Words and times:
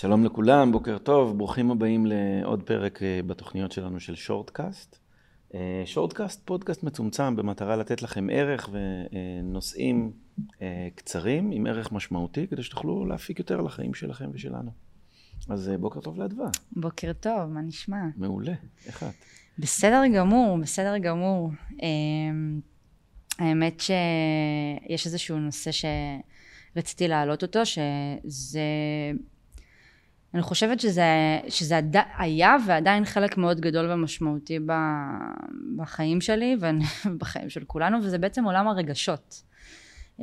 שלום 0.00 0.24
לכולם, 0.24 0.72
בוקר 0.72 0.98
טוב, 0.98 1.38
ברוכים 1.38 1.70
הבאים 1.70 2.06
לעוד 2.06 2.62
פרק 2.62 3.02
אה, 3.02 3.20
בתוכניות 3.26 3.72
שלנו 3.72 4.00
של 4.00 4.14
שורטקאסט. 4.14 4.98
אה, 5.54 5.82
שורטקאסט, 5.84 6.42
פודקאסט 6.44 6.82
מצומצם 6.82 7.36
במטרה 7.36 7.76
לתת 7.76 8.02
לכם 8.02 8.26
ערך 8.32 8.70
ונושאים 8.72 10.12
אה, 10.62 10.88
קצרים 10.94 11.50
עם 11.52 11.66
ערך 11.66 11.92
משמעותי, 11.92 12.46
כדי 12.46 12.62
שתוכלו 12.62 13.06
להפיק 13.06 13.38
יותר 13.38 13.60
לחיים 13.60 13.94
שלכם 13.94 14.30
ושלנו. 14.32 14.70
אז 15.48 15.70
בוקר 15.80 16.00
טוב 16.00 16.18
לאדווה. 16.18 16.48
בוקר 16.72 17.12
טוב, 17.12 17.44
מה 17.44 17.60
נשמע? 17.60 18.02
מעולה, 18.16 18.54
איך 18.86 19.02
את? 19.02 19.24
בסדר 19.58 20.02
גמור, 20.14 20.58
בסדר 20.58 20.98
גמור. 20.98 21.50
האמת 23.38 23.80
שיש 23.80 25.06
איזשהו 25.06 25.38
נושא 25.38 25.70
שרציתי 25.72 27.08
להעלות 27.08 27.42
אותו, 27.42 27.66
שזה 27.66 28.60
אני 30.34 30.42
חושבת 30.42 30.80
שזה, 30.80 31.04
שזה 31.48 31.76
עד, 31.76 31.96
היה 32.18 32.56
ועדיין 32.66 33.04
חלק 33.04 33.36
מאוד 33.36 33.60
גדול 33.60 33.90
ומשמעותי 33.90 34.58
ב, 34.66 34.72
בחיים 35.76 36.20
שלי 36.20 36.56
ובחיים 37.04 37.50
של 37.54 37.64
כולנו, 37.64 37.98
וזה 38.02 38.18
בעצם 38.18 38.44
עולם 38.44 38.68
הרגשות. 38.68 39.42
Uh, 40.18 40.22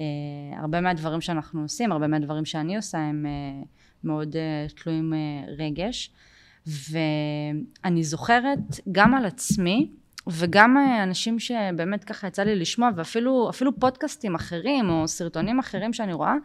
הרבה 0.58 0.82
מהדברים 0.82 1.22
שאנחנו 1.22 1.62
עושים, 1.62 1.92
הרבה 1.92 2.08
מהדברים 2.08 2.46
שאני 2.46 2.76
עושה, 2.76 2.98
הם 2.98 3.26
uh, 3.26 3.68
מאוד 4.04 4.36
uh, 4.36 4.82
תלויים 4.82 5.14
uh, 5.14 5.50
רגש. 5.62 6.12
ואני 6.68 8.04
זוכרת 8.04 8.80
גם 8.92 9.14
על 9.14 9.26
עצמי, 9.26 9.92
וגם 10.28 10.78
אנשים 11.04 11.40
שבאמת 11.40 12.04
ככה 12.04 12.28
יצא 12.28 12.44
לי 12.44 12.56
לשמוע, 12.56 12.90
ואפילו 12.96 13.52
פודקאסטים 13.80 14.36
אחרים, 14.36 14.90
או 14.90 15.08
סרטונים 15.08 15.60
אחרים 15.60 15.94
שאני 15.94 16.14
רואה, 16.14 16.32
אה, 16.32 16.38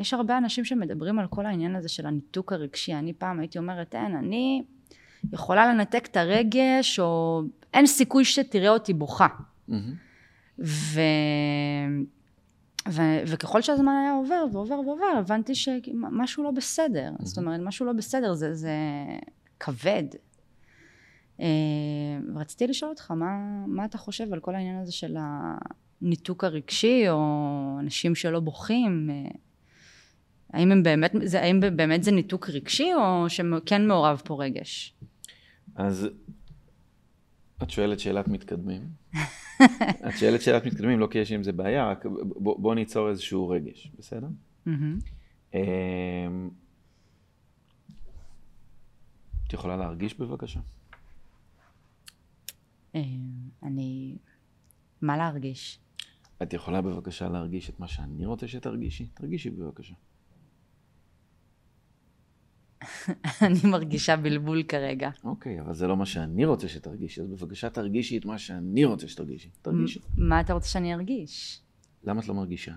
יש 0.00 0.14
הרבה 0.14 0.38
אנשים 0.38 0.64
שמדברים 0.64 1.18
על 1.18 1.26
כל 1.26 1.46
העניין 1.46 1.76
הזה 1.76 1.88
של 1.88 2.06
הניתוק 2.06 2.52
הרגשי. 2.52 2.94
אני 2.94 3.12
פעם 3.12 3.40
הייתי 3.40 3.58
אומרת, 3.58 3.94
אין, 3.94 4.16
אני 4.16 4.62
יכולה 5.32 5.72
לנתק 5.72 6.06
את 6.10 6.16
הרגש, 6.16 7.00
או 7.00 7.42
אין 7.74 7.86
סיכוי 7.86 8.24
שתראה 8.24 8.70
אותי 8.70 8.92
בוכה. 8.92 9.26
ו... 10.58 11.00
ו... 12.88 13.02
וככל 13.26 13.62
שהזמן 13.62 13.92
היה 14.02 14.12
עובר 14.12 14.44
ועובר 14.52 14.80
ועובר, 14.80 15.16
הבנתי 15.18 15.54
שמשהו 15.54 16.44
לא 16.44 16.50
בסדר. 16.50 17.12
זאת 17.18 17.38
אומרת, 17.38 17.60
משהו 17.64 17.86
לא 17.86 17.92
בסדר, 17.92 18.34
זה, 18.34 18.54
זה 18.54 18.76
כבד. 19.60 20.04
אה, 21.40 21.46
ורציתי 22.34 22.66
לשאול 22.66 22.90
אותך, 22.90 23.10
מה, 23.10 23.64
מה 23.66 23.84
אתה 23.84 23.98
חושב 23.98 24.32
על 24.32 24.40
כל 24.40 24.54
העניין 24.54 24.76
הזה 24.76 24.92
של 24.92 25.16
הניתוק 26.02 26.44
הרגשי, 26.44 27.08
או 27.08 27.76
אנשים 27.80 28.14
שלא 28.14 28.40
בוכים? 28.40 29.10
אה, 29.10 29.30
האם, 30.52 30.72
הם 30.72 30.82
באמת, 30.82 31.12
זה, 31.24 31.42
האם 31.42 31.60
באמת 31.76 32.04
זה 32.04 32.10
ניתוק 32.10 32.50
רגשי, 32.50 32.94
או 32.94 33.28
שכן 33.28 33.86
מעורב 33.86 34.22
פה 34.24 34.44
רגש? 34.44 34.94
אז 35.74 36.08
את 37.62 37.70
שואלת 37.70 38.00
שאלת 38.00 38.28
מתקדמים. 38.28 38.82
את 40.08 40.18
שואלת 40.18 40.42
שאלת 40.42 40.66
מתקדמים, 40.66 41.00
לא 41.00 41.08
כי 41.10 41.18
יש 41.18 41.32
עם 41.32 41.42
זה 41.42 41.52
בעיה, 41.52 41.90
רק 41.90 42.04
בוא, 42.22 42.60
בוא 42.60 42.74
ניצור 42.74 43.10
איזשהו 43.10 43.48
רגש, 43.48 43.92
בסדר? 43.98 44.28
אמ, 45.54 46.50
את 49.46 49.52
יכולה 49.52 49.76
להרגיש 49.76 50.14
בבקשה? 50.14 50.60
אמ, 52.94 53.00
אני... 53.62 54.16
מה 55.02 55.16
להרגיש? 55.16 55.81
את 56.42 56.52
יכולה 56.52 56.80
בבקשה 56.80 57.28
להרגיש 57.28 57.70
את 57.70 57.80
מה 57.80 57.88
שאני 57.88 58.26
רוצה 58.26 58.48
שתרגישי? 58.48 59.06
תרגישי 59.14 59.50
בבקשה. 59.50 59.94
אני 63.46 63.70
מרגישה 63.70 64.16
בלבול 64.16 64.62
כרגע. 64.62 65.10
אוקיי, 65.24 65.60
אבל 65.60 65.74
זה 65.74 65.86
לא 65.86 65.96
מה 65.96 66.06
שאני 66.06 66.44
רוצה 66.44 66.68
שתרגישי, 66.68 67.20
אז 67.20 67.28
בבקשה 67.28 67.70
תרגישי 67.70 68.18
את 68.18 68.24
מה 68.24 68.38
שאני 68.38 68.84
רוצה 68.84 69.08
שתרגישי. 69.08 69.50
תרגישי. 69.62 70.00
מה 70.16 70.40
אתה 70.40 70.52
רוצה 70.52 70.68
שאני 70.68 70.94
ארגיש? 70.94 71.60
למה 72.04 72.20
את 72.20 72.28
לא 72.28 72.34
מרגישה? 72.34 72.74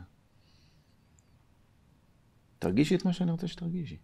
תרגישי 2.60 2.96
את 2.96 3.06
מה 3.06 3.14
שאני 3.14 3.32
רוצה 3.32 3.48
שתרגישי. 3.48 3.98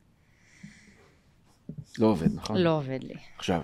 לא 2.00 2.08
עובד, 2.08 2.36
נכון? 2.36 2.58
לא 2.58 2.78
עובד 2.78 3.00
לי. 3.04 3.16
עכשיו, 3.38 3.64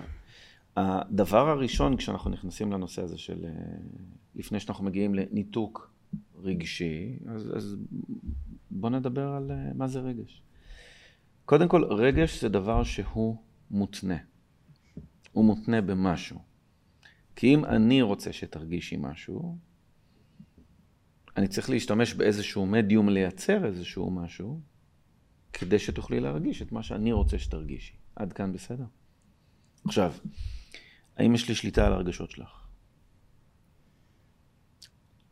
הדבר 0.76 1.48
הראשון 1.48 1.96
כשאנחנו 1.96 2.30
נכנסים 2.30 2.72
לנושא 2.72 3.02
הזה 3.02 3.18
של, 3.18 3.44
אה, 3.44 3.50
לפני 4.34 4.60
שאנחנו 4.60 4.84
מגיעים 4.84 5.14
לניתוק 5.14 5.87
רגשי, 6.42 7.18
אז, 7.26 7.56
אז 7.56 7.76
בוא 8.70 8.90
נדבר 8.90 9.28
על 9.28 9.50
אה, 9.50 9.70
מה 9.74 9.88
זה 9.88 10.00
רגש. 10.00 10.42
קודם 11.44 11.68
כל, 11.68 11.84
רגש 11.84 12.40
זה 12.40 12.48
דבר 12.48 12.84
שהוא 12.84 13.36
מותנה. 13.70 14.18
הוא 15.32 15.44
מותנה 15.44 15.80
במשהו. 15.80 16.38
כי 17.36 17.54
אם 17.54 17.64
אני 17.64 18.02
רוצה 18.02 18.32
שתרגישי 18.32 18.96
משהו, 18.98 19.58
אני 21.36 21.48
צריך 21.48 21.70
להשתמש 21.70 22.14
באיזשהו 22.14 22.66
מדיום 22.66 23.08
לייצר 23.08 23.66
איזשהו 23.66 24.10
משהו, 24.10 24.60
כדי 25.52 25.78
שתוכלי 25.78 26.20
להרגיש 26.20 26.62
את 26.62 26.72
מה 26.72 26.82
שאני 26.82 27.12
רוצה 27.12 27.38
שתרגישי. 27.38 27.94
עד 28.16 28.32
כאן 28.32 28.52
בסדר? 28.52 28.84
עכשיו, 29.84 30.12
האם 31.16 31.34
יש 31.34 31.48
לי 31.48 31.54
שליטה 31.54 31.86
על 31.86 31.92
הרגשות 31.92 32.30
שלך? 32.30 32.66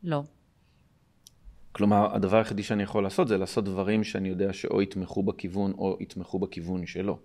לא. 0.03 0.23
כלומר, 1.77 2.15
הדבר 2.15 2.37
היחידי 2.37 2.63
שאני 2.63 2.83
יכול 2.83 3.03
לעשות 3.03 3.27
זה 3.27 3.37
לעשות 3.37 3.65
דברים 3.65 4.03
שאני 4.03 4.29
יודע 4.29 4.53
שאו 4.53 4.81
יתמכו 4.81 5.23
בכיוון 5.23 5.71
או 5.71 5.97
יתמכו 5.99 6.39
בכיוון 6.39 6.85
שלו. 6.85 7.19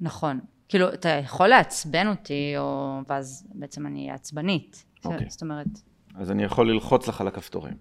נכון. 0.00 0.40
כאילו, 0.68 0.94
אתה 0.94 1.08
יכול 1.08 1.48
לעצבן 1.48 2.08
אותי, 2.08 2.54
או... 2.58 2.98
ואז 3.08 3.46
בעצם 3.54 3.86
אני 3.86 4.10
עצבנית. 4.10 4.84
אוקיי. 5.04 5.26
זאת 5.30 5.42
אומרת... 5.42 5.66
אז 6.14 6.30
אני 6.30 6.42
יכול 6.42 6.70
ללחוץ 6.70 7.08
לך 7.08 7.20
על 7.20 7.28
הכפתורים. 7.28 7.74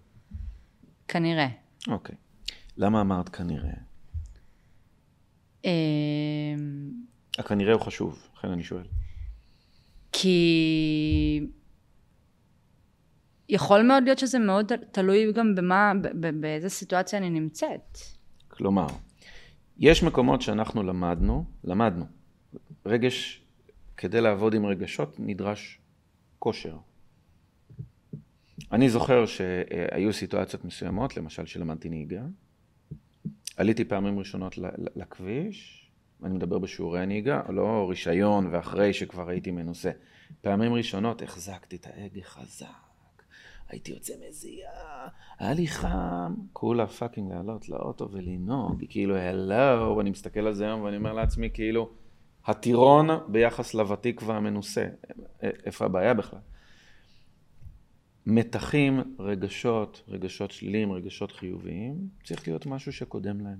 כנראה. 1.07 1.47
אוקיי. 1.87 2.15
למה 2.77 3.01
אמרת 3.01 3.29
כנראה? 3.29 3.73
אמ, 5.65 5.69
הכנראה 7.39 7.73
הוא 7.73 7.81
חשוב, 7.81 8.27
לכן 8.37 8.47
אני 8.47 8.63
שואל. 8.63 8.83
כי 10.11 11.47
יכול 13.51 13.81
מאוד 13.81 14.03
להיות 14.03 14.19
שזה 14.19 14.39
מאוד 14.39 14.71
תלוי 14.91 15.33
גם 15.33 15.55
במה, 15.55 15.93
באיזה 16.39 16.69
סיטואציה 16.69 17.19
אני 17.19 17.29
נמצאת. 17.29 17.97
כלומר, 18.47 18.87
יש 19.77 20.03
מקומות 20.03 20.41
שאנחנו 20.41 20.83
למדנו, 20.83 21.45
למדנו. 21.63 22.05
רגש, 22.85 23.41
כדי 23.97 24.21
לעבוד 24.21 24.53
עם 24.53 24.65
רגשות 24.65 25.15
נדרש 25.19 25.79
כושר. 26.39 26.77
אני 28.71 28.89
זוכר 28.89 29.25
שהיו 29.25 30.13
סיטואציות 30.13 30.65
מסוימות, 30.65 31.17
למשל 31.17 31.45
שלמדתי 31.45 31.89
נהיגה, 31.89 32.23
עליתי 33.57 33.85
פעמים 33.85 34.19
ראשונות 34.19 34.55
לכביש, 34.95 35.89
אני 36.23 36.33
מדבר 36.33 36.59
בשיעורי 36.59 37.01
הנהיגה, 37.01 37.41
לא 37.49 37.89
רישיון 37.89 38.47
ואחרי 38.51 38.93
שכבר 38.93 39.29
הייתי 39.29 39.51
מנוסה. 39.51 39.91
פעמים 40.41 40.73
ראשונות 40.73 41.21
החזקתי 41.21 41.75
את 41.75 41.87
ההגה 41.87 42.21
חזק, 42.21 42.90
הייתי 43.71 43.91
יוצא 43.91 44.13
מזיע, 44.29 44.69
היה 45.39 45.53
לי 45.53 45.67
חם, 45.67 46.35
כולה 46.53 46.87
פאקינג 46.87 47.31
לעלות 47.31 47.69
לאוטו 47.69 48.11
ולנהוג, 48.11 48.83
כאילו 48.89 49.15
הלו, 49.17 49.97
ואני 49.97 50.09
מסתכל 50.09 50.39
על 50.39 50.53
זה 50.53 50.65
היום 50.65 50.81
ואני 50.81 50.97
אומר 50.97 51.13
לעצמי 51.13 51.49
כאילו, 51.53 51.89
הטירון 52.45 53.07
ביחס 53.27 53.73
לוותיק 53.73 54.21
והמנוסה, 54.25 54.87
איפה 55.41 55.85
הבעיה 55.85 56.13
בכלל? 56.13 56.39
מתחים, 58.25 59.15
רגשות, 59.19 60.03
רגשות 60.07 60.51
שליליים, 60.51 60.91
רגשות 60.91 61.31
חיוביים, 61.31 62.09
צריך 62.23 62.47
להיות 62.47 62.65
משהו 62.65 62.93
שקודם 62.93 63.41
להם. 63.41 63.59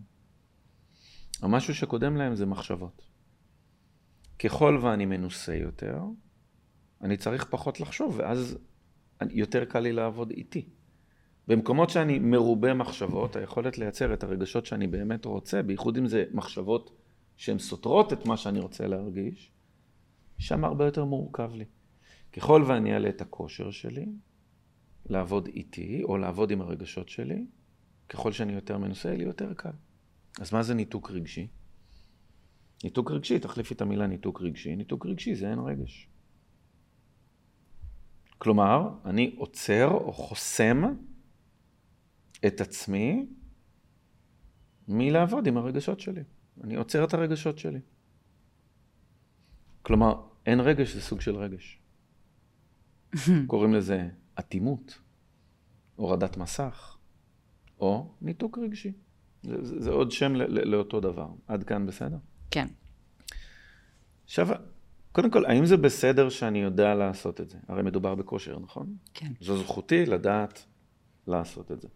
המשהו 1.42 1.76
שקודם 1.76 2.16
להם 2.18 2.36
זה 2.36 2.46
מחשבות. 2.46 3.02
ככל 4.40 4.80
ואני 4.82 5.06
מנוסה 5.06 5.56
יותר, 5.56 6.00
אני 7.02 7.18
צריך 7.18 7.46
פחות 7.50 7.80
לחשוב, 7.80 8.16
ואז 8.18 8.58
יותר 9.30 9.66
קל 9.66 9.80
לי 9.80 9.92
לעבוד 9.92 10.30
איתי. 10.30 10.70
במקומות 11.48 11.90
שאני 11.90 12.20
מרובה 12.20 12.74
מחשבות, 12.74 13.36
היכולת 13.36 13.78
לייצר 13.78 14.14
את 14.14 14.24
הרגשות 14.24 14.66
שאני 14.66 14.88
באמת 14.88 15.26
רוצה, 15.26 15.62
בייחוד 15.62 15.98
אם 15.98 16.08
זה 16.08 16.26
מחשבות 16.32 16.98
שהן 17.38 17.60
סותרות 17.60 18.14
את 18.14 18.26
מה 18.26 18.38
שאני 18.38 18.60
רוצה 18.60 18.88
להרגיש, 18.88 19.52
שם 20.38 20.66
הרבה 20.66 20.86
יותר 20.86 21.06
מורכב 21.06 21.52
לי. 21.54 21.66
ככל 22.34 22.64
ואני 22.68 22.94
אעלה 22.94 23.10
את 23.10 23.22
הכושר 23.22 23.72
שלי, 23.72 24.06
לעבוד 25.10 25.48
איתי, 25.48 26.04
או 26.04 26.18
לעבוד 26.18 26.52
עם 26.52 26.62
הרגשות 26.62 27.10
שלי, 27.10 27.46
ככל 28.10 28.32
שאני 28.32 28.54
יותר 28.54 28.78
מנוסה, 28.78 29.10
יהיה 29.10 29.18
לי 29.18 29.24
יותר 29.24 29.54
קל. 29.54 29.72
אז 30.40 30.54
מה 30.54 30.64
זה 30.64 30.74
ניתוק 30.74 31.12
רגשי? 31.12 31.48
ניתוק 32.84 33.12
רגשי, 33.12 33.40
תחליפי 33.40 33.74
את 33.74 33.82
המילה 33.82 34.08
ניתוק 34.08 34.42
רגשי. 34.42 34.76
ניתוק 34.76 35.06
רגשי 35.06 35.36
זה 35.36 35.52
אין 35.52 35.60
רגש. 35.60 36.10
כלומר, 38.42 38.90
אני 39.06 39.36
עוצר 39.38 39.88
או 39.88 40.14
חוסם 40.14 40.84
את 42.48 42.62
עצמי 42.62 43.26
מלעבוד 44.88 45.48
עם 45.48 45.58
הרגשות 45.58 46.00
שלי. 46.00 46.24
אני 46.64 46.76
עוצר 46.76 47.04
את 47.04 47.14
הרגשות 47.14 47.58
שלי. 47.58 47.80
כלומר, 49.82 50.22
אין 50.46 50.60
רגש 50.60 50.94
זה 50.94 51.02
סוג 51.02 51.22
של 51.22 51.36
רגש. 51.36 51.80
קוראים 53.48 53.74
לזה 53.74 54.10
אטימות, 54.40 55.00
הורדת 55.96 56.38
מסך, 56.38 56.98
או 57.80 58.14
ניתוק 58.22 58.58
רגשי. 58.58 58.94
זה, 59.44 59.66
זה, 59.66 59.82
זה 59.82 59.90
עוד 59.90 60.12
שם 60.12 60.36
ל, 60.36 60.44
ל, 60.44 60.68
לאותו 60.68 61.00
דבר. 61.00 61.30
עד 61.48 61.64
כאן 61.64 61.86
בסדר? 61.86 62.18
כן. 62.52 62.68
עכשיו, 64.26 64.48
קודם 65.12 65.32
כל, 65.32 65.46
האם 65.46 65.66
זה 65.66 65.78
בסדר 65.78 66.30
שאני 66.30 66.60
יודע 66.60 66.96
לעשות 66.96 67.42
את 67.42 67.50
זה? 67.50 67.58
הרי 67.68 67.84
מדובר 67.84 68.16
בכושר, 68.16 68.60
נכון? 68.60 68.96
כן. 69.14 69.32
זו 69.40 69.58
זכותי 69.58 70.06
לדעת 70.06 70.66
לעשות 71.28 71.72
את 71.72 71.82
זה. 71.82 71.88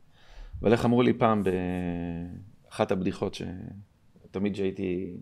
אבל 0.62 0.72
איך 0.72 0.86
אמרו 0.86 1.02
לי 1.02 1.14
פעם 1.14 1.44
באחת 1.44 2.92
הבדיחות 2.92 3.34
שתמיד 3.34 4.54
כשהייתי, 4.54 5.18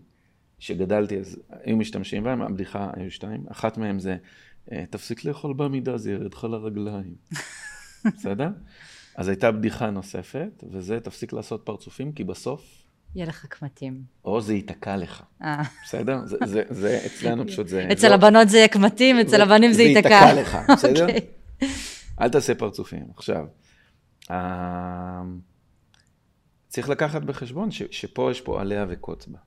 כשגדלתי 0.58 1.18
אז 1.18 1.42
היו 1.50 1.76
משתמשים 1.76 2.24
בהן, 2.24 2.42
הבדיחה 2.42 2.90
היו 2.96 3.10
שתיים, 3.10 3.44
אחת 3.50 3.78
מהן 3.78 3.98
זה 3.98 4.16
אה, 4.72 4.84
תפסיק 4.90 5.24
לאכול 5.24 5.54
בעמידה, 5.54 5.98
זה 5.98 6.12
ירד 6.12 6.34
לך 6.34 6.44
לרגליים. 6.44 7.14
בסדר? 8.16 8.48
אז 9.16 9.28
הייתה 9.28 9.52
בדיחה 9.52 9.90
נוספת, 9.90 10.64
וזה 10.70 11.00
תפסיק 11.00 11.32
לעשות 11.32 11.62
פרצופים, 11.64 12.12
כי 12.12 12.24
בסוף... 12.24 12.83
יהיה 13.14 13.26
לך 13.26 13.46
קמטים. 13.46 14.02
או 14.24 14.40
זה 14.40 14.54
ייתקע 14.54 14.96
לך. 14.96 15.22
אה. 15.42 15.62
בסדר? 15.84 16.20
זה, 16.24 16.36
זה, 16.44 16.62
זה 16.70 17.00
אצלנו 17.06 17.46
פשוט 17.48 17.68
זה... 17.68 17.88
אצל 17.92 18.08
לא- 18.08 18.14
הבנות 18.14 18.48
זה 18.48 18.56
יהיה 18.56 18.68
קמטים, 18.68 19.20
אצל 19.20 19.42
הבנים 19.42 19.72
זה 19.72 19.82
ייתקע. 19.82 20.08
זה 20.08 20.14
ייתקע 20.14 20.40
לך, 20.42 20.58
בסדר? 20.76 21.06
אוקיי. 21.06 21.20
אל 22.20 22.28
תעשה 22.28 22.54
פרצופים. 22.54 23.06
עכשיו, 23.16 23.46
אה, 24.30 25.22
צריך 26.68 26.88
לקחת 26.88 27.22
בחשבון 27.22 27.70
ש, 27.70 27.82
שפה 27.90 28.30
יש 28.30 28.40
פה 28.40 28.60
עליה 28.60 28.86
וקוץ 28.88 29.26
בה. 29.26 29.38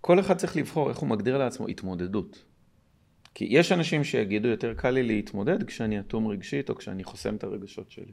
כל 0.00 0.20
אחד 0.20 0.36
צריך 0.36 0.56
לבחור 0.56 0.88
איך 0.88 0.98
הוא 0.98 1.08
מגדיר 1.08 1.38
לעצמו 1.38 1.68
התמודדות. 1.68 2.44
כי 3.34 3.46
יש 3.50 3.72
אנשים 3.72 4.04
שיגידו, 4.04 4.48
יותר 4.48 4.74
קל 4.74 4.90
לי 4.90 5.02
להתמודד 5.02 5.62
כשאני 5.62 6.00
אטום 6.00 6.26
רגשית 6.26 6.70
או 6.70 6.76
כשאני 6.76 7.04
חוסם 7.04 7.36
את 7.36 7.44
הרגשות 7.44 7.90
שלי. 7.90 8.12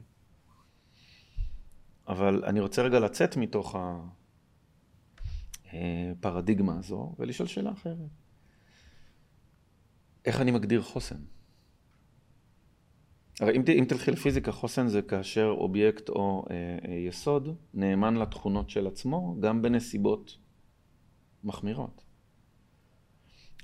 אבל 2.08 2.44
אני 2.44 2.60
רוצה 2.60 2.82
רגע 2.82 3.00
לצאת 3.00 3.36
מתוך 3.36 3.76
הפרדיגמה 5.72 6.78
הזו 6.78 7.14
ולשאול 7.18 7.48
שאלה 7.48 7.72
אחרת. 7.72 8.10
איך 10.24 10.40
אני 10.40 10.50
מגדיר 10.50 10.82
חוסן? 10.82 11.20
הרי 13.40 13.56
אם, 13.56 13.62
אם 13.78 13.84
תלכי 13.88 14.10
לפיזיקה, 14.10 14.52
חוסן 14.52 14.88
זה 14.88 15.02
כאשר 15.02 15.54
אובייקט 15.58 16.08
או 16.08 16.44
אה, 16.50 16.78
אה, 16.88 16.94
יסוד 16.94 17.48
נאמן 17.74 18.16
לתכונות 18.16 18.70
של 18.70 18.86
עצמו, 18.86 19.36
גם 19.40 19.62
בנסיבות 19.62 20.36
מחמירות. 21.44 22.04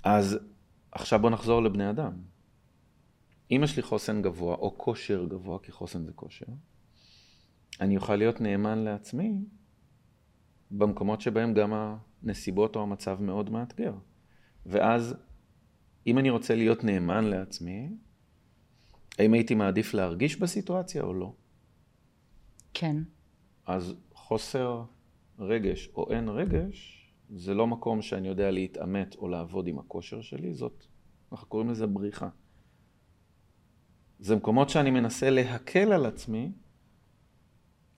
אז 0.05 0.39
עכשיו 0.93 1.19
בוא 1.19 1.31
נחזור 1.31 1.63
לבני 1.63 1.91
אדם. 1.91 2.13
אם 3.51 3.61
יש 3.65 3.77
לי 3.77 3.83
חוסן 3.83 4.23
גבוה, 4.23 4.55
או 4.55 4.79
כושר 4.79 5.25
גבוה, 5.25 5.59
כי 5.59 5.73
חוסן 5.73 6.05
זה 6.05 6.13
כושר, 6.13 6.47
אני 7.81 7.97
אוכל 7.97 8.17
להיות 8.17 8.41
נאמן 8.41 8.79
לעצמי 8.79 9.45
במקומות 10.71 11.21
שבהם 11.21 11.55
גם 11.55 11.73
הנסיבות 12.23 12.77
או 12.77 12.83
המצב 12.83 13.23
מאוד 13.23 13.51
מאתגר. 13.51 13.95
ואז, 14.67 15.15
אם 16.07 16.19
אני 16.19 16.31
רוצה 16.31 16.55
להיות 16.55 16.85
נאמן 16.85 17.25
לעצמי, 17.25 17.91
האם 19.19 19.35
הייתי 19.35 19.55
מעדיף 19.55 19.95
להרגיש 19.95 20.37
בסיטואציה 20.37 21.03
או 21.03 21.15
לא? 21.15 21.35
כן. 22.75 22.97
אז 23.67 23.95
חוסר 24.15 24.85
רגש 25.39 25.89
או 25.95 26.13
אין 26.13 26.29
רגש, 26.29 27.09
זה 27.31 27.55
לא 27.55 27.67
מקום 27.67 28.03
שאני 28.03 28.29
יודע 28.29 28.51
להתעמת 28.51 29.15
או 29.15 29.29
לעבוד 29.29 29.67
עם 29.67 29.79
הכושר 29.79 30.21
שלי, 30.21 30.55
זאת, 30.55 30.85
אנחנו 31.33 31.47
קוראים 31.49 31.71
לזה 31.71 31.87
בריחה. 31.87 32.29
זה 34.19 34.37
מקומות 34.37 34.69
שאני 34.69 34.91
מנסה 34.91 35.31
להקל 35.31 35.93
על 35.93 36.07
עצמי 36.07 36.53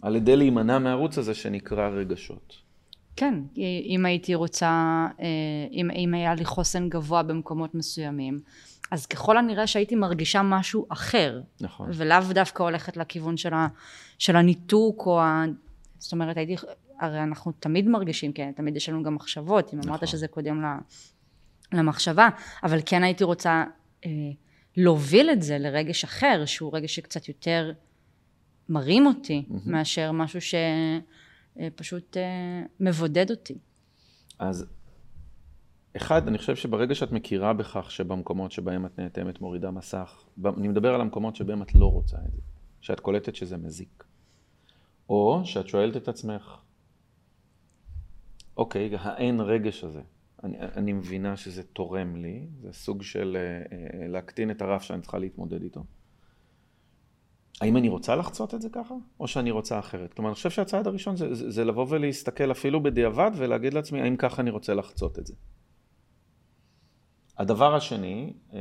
על 0.04 0.16
ידי 0.16 0.36
להימנע 0.36 0.78
מהערוץ 0.78 1.18
הזה 1.18 1.34
שנקרא 1.34 1.88
רגשות. 1.88 2.56
כן, 3.16 3.34
אם 3.86 4.06
הייתי 4.06 4.34
רוצה, 4.34 5.06
אה, 5.20 5.26
אם, 5.72 5.90
אם 5.90 6.14
היה 6.14 6.34
לי 6.34 6.44
חוסן 6.44 6.88
גבוה 6.88 7.22
במקומות 7.22 7.74
מסוימים, 7.74 8.40
אז 8.90 9.06
ככל 9.06 9.38
הנראה 9.38 9.66
שהייתי 9.66 9.94
מרגישה 9.94 10.42
משהו 10.42 10.86
אחר, 10.88 11.40
נכון. 11.60 11.90
ולאו 11.94 12.20
דווקא 12.34 12.62
הולכת 12.62 12.96
לכיוון 12.96 13.36
של, 13.36 13.54
ה, 13.54 13.68
של 14.18 14.36
הניתוק, 14.36 15.06
או 15.06 15.20
ה... 15.20 15.44
זאת 15.98 16.12
אומרת, 16.12 16.36
הייתי, 16.36 16.56
הרי 17.00 17.22
אנחנו 17.22 17.52
תמיד 17.52 17.88
מרגישים, 17.88 18.32
כן, 18.32 18.52
תמיד 18.56 18.76
יש 18.76 18.88
לנו 18.88 19.02
גם 19.02 19.14
מחשבות, 19.14 19.74
אם 19.74 19.80
אמרת 19.86 19.94
נכון. 20.02 20.08
שזה 20.08 20.28
קודם 20.28 20.62
למחשבה, 21.72 22.28
אבל 22.62 22.78
כן 22.86 23.02
הייתי 23.02 23.24
רוצה 23.24 23.64
אה, 24.06 24.10
להוביל 24.76 25.30
את 25.30 25.42
זה 25.42 25.58
לרגש 25.58 26.04
אחר, 26.04 26.42
שהוא 26.46 26.76
רגש 26.76 26.94
שקצת 26.94 27.28
יותר 27.28 27.72
מרים 28.68 29.06
אותי, 29.06 29.44
מהמם. 29.48 29.72
מאשר 29.72 30.12
משהו 30.12 30.40
שפשוט 30.40 32.16
אה, 32.16 32.62
מבודד 32.80 33.30
אותי. 33.30 33.58
אז 34.38 34.66
אחד, 35.96 36.28
אני 36.28 36.38
חושב 36.38 36.56
שברגע 36.56 36.94
שאת 36.94 37.12
מכירה 37.12 37.52
בכך 37.52 37.90
שבמקומות 37.90 38.52
שבהם 38.52 38.86
את 38.86 38.98
נאטמת 38.98 39.40
מורידה 39.40 39.70
מסך, 39.70 40.24
אני 40.58 40.68
מדבר 40.68 40.94
על 40.94 41.00
המקומות 41.00 41.36
שבהם 41.36 41.62
את 41.62 41.74
לא 41.74 41.92
רוצה 41.92 42.16
את 42.26 42.32
זה, 42.32 42.40
שאת 42.80 43.00
קולטת 43.00 43.34
שזה 43.34 43.56
מזיק. 43.56 44.04
או 45.08 45.42
שאת 45.44 45.68
שואלת 45.68 45.96
את 45.96 46.08
עצמך, 46.08 46.56
אוקיי, 48.56 48.90
האין 48.96 49.40
רגש 49.40 49.84
הזה, 49.84 50.00
אני, 50.44 50.56
אני 50.60 50.92
מבינה 50.92 51.36
שזה 51.36 51.62
תורם 51.62 52.16
לי, 52.16 52.46
זה 52.60 52.72
סוג 52.72 53.02
של 53.02 53.36
אה, 53.36 53.76
אה, 54.00 54.08
להקטין 54.08 54.50
את 54.50 54.62
הרף 54.62 54.82
שאני 54.82 55.02
צריכה 55.02 55.18
להתמודד 55.18 55.62
איתו. 55.62 55.84
האם 57.60 57.76
אני 57.76 57.88
רוצה 57.88 58.16
לחצות 58.16 58.54
את 58.54 58.62
זה 58.62 58.68
ככה, 58.72 58.94
או 59.20 59.28
שאני 59.28 59.50
רוצה 59.50 59.78
אחרת? 59.78 60.14
כלומר, 60.14 60.28
אני 60.28 60.34
חושב 60.34 60.50
שהצעד 60.50 60.86
הראשון 60.86 61.16
זה, 61.16 61.34
זה, 61.34 61.50
זה 61.50 61.64
לבוא 61.64 61.86
ולהסתכל 61.88 62.50
אפילו 62.50 62.82
בדיעבד 62.82 63.30
ולהגיד 63.36 63.74
לעצמי, 63.74 64.00
האם 64.00 64.16
ככה 64.16 64.42
אני 64.42 64.50
רוצה 64.50 64.74
לחצות 64.74 65.18
את 65.18 65.26
זה. 65.26 65.34
הדבר 67.38 67.74
השני, 67.74 68.32
אה, 68.52 68.58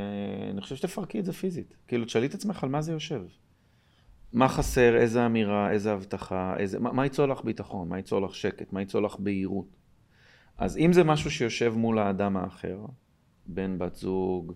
אני 0.52 0.62
חושב 0.62 0.76
שתפרקי 0.76 1.20
את 1.20 1.26
זה 1.26 1.34
פיזית. 1.34 1.76
כאילו, 1.88 2.06
תשאלי 2.06 2.26
את 2.26 2.34
עצמך 2.34 2.64
על 2.64 2.70
מה 2.70 2.82
זה 2.82 2.92
יושב. 2.92 3.24
מה 4.34 4.50
חסר, 4.50 4.98
איזה 4.98 5.26
אמירה, 5.26 5.72
איזה 5.72 5.94
הבטחה, 5.94 6.56
איזה, 6.58 6.80
מה, 6.80 6.92
מה 6.92 7.04
ייצור 7.04 7.26
לך 7.26 7.44
ביטחון, 7.44 7.90
מה 7.90 7.98
ייצור 7.98 8.22
לך 8.22 8.36
שקט, 8.36 8.74
מה 8.74 8.80
ייצור 8.80 9.02
לך 9.02 9.16
בהירות. 9.20 9.76
אז 10.58 10.78
אם 10.78 10.94
זה 10.94 11.04
משהו 11.04 11.32
שיושב 11.32 11.74
מול 11.78 12.00
האדם 12.00 12.38
האחר, 12.38 12.86
בן, 13.46 13.78
בת 13.78 13.96
זוג, 13.96 14.54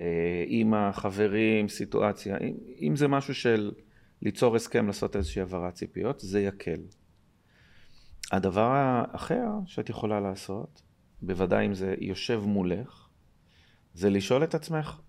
אה, 0.00 0.44
אימא, 0.46 0.92
חברים, 0.92 1.68
סיטואציה, 1.68 2.38
אם, 2.38 2.54
אם 2.80 2.96
זה 2.96 3.08
משהו 3.08 3.34
של 3.34 3.72
ליצור 4.22 4.56
הסכם, 4.56 4.86
לעשות 4.86 5.16
איזושהי 5.16 5.40
העברת 5.40 5.74
ציפיות, 5.74 6.20
זה 6.20 6.40
יקל. 6.40 6.80
הדבר 8.32 8.70
האחר 8.70 9.48
שאת 9.66 9.88
יכולה 9.88 10.20
לעשות, 10.20 10.82
בוודאי 11.22 11.66
אם 11.66 11.74
זה 11.74 11.94
יושב 12.00 12.42
מולך, 12.44 13.08
זה 13.94 14.10
לשאול 14.10 14.44
את 14.44 14.54
עצמך, 14.54 15.00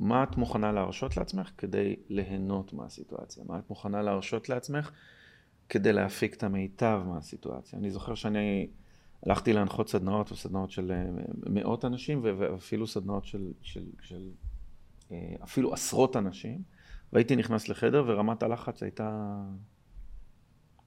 מה 0.00 0.22
את 0.22 0.36
מוכנה 0.36 0.72
להרשות 0.72 1.16
לעצמך 1.16 1.50
כדי 1.58 1.96
ליהנות 2.08 2.72
מהסיטואציה? 2.72 3.44
מה 3.46 3.58
את 3.58 3.70
מוכנה 3.70 4.02
להרשות 4.02 4.48
לעצמך 4.48 4.90
כדי 5.68 5.92
להפיק 5.92 6.34
את 6.34 6.42
המיטב 6.42 7.02
מהסיטואציה? 7.06 7.78
אני 7.78 7.90
זוכר 7.90 8.14
שאני 8.14 8.68
הלכתי 9.26 9.52
להנחות 9.52 9.88
סדנאות 9.88 10.32
וסדנאות 10.32 10.70
של 10.70 10.92
אה, 10.92 11.04
מאות 11.46 11.84
אנשים 11.84 12.20
ואפילו 12.22 12.86
סדנאות 12.86 13.24
של, 13.24 13.52
של, 13.62 13.84
של 14.00 14.30
אה, 15.12 15.34
אפילו 15.44 15.74
עשרות 15.74 16.16
אנשים, 16.16 16.62
והייתי 17.12 17.36
נכנס 17.36 17.68
לחדר 17.68 18.04
ורמת 18.06 18.42
הלחץ 18.42 18.82
הייתה... 18.82 19.38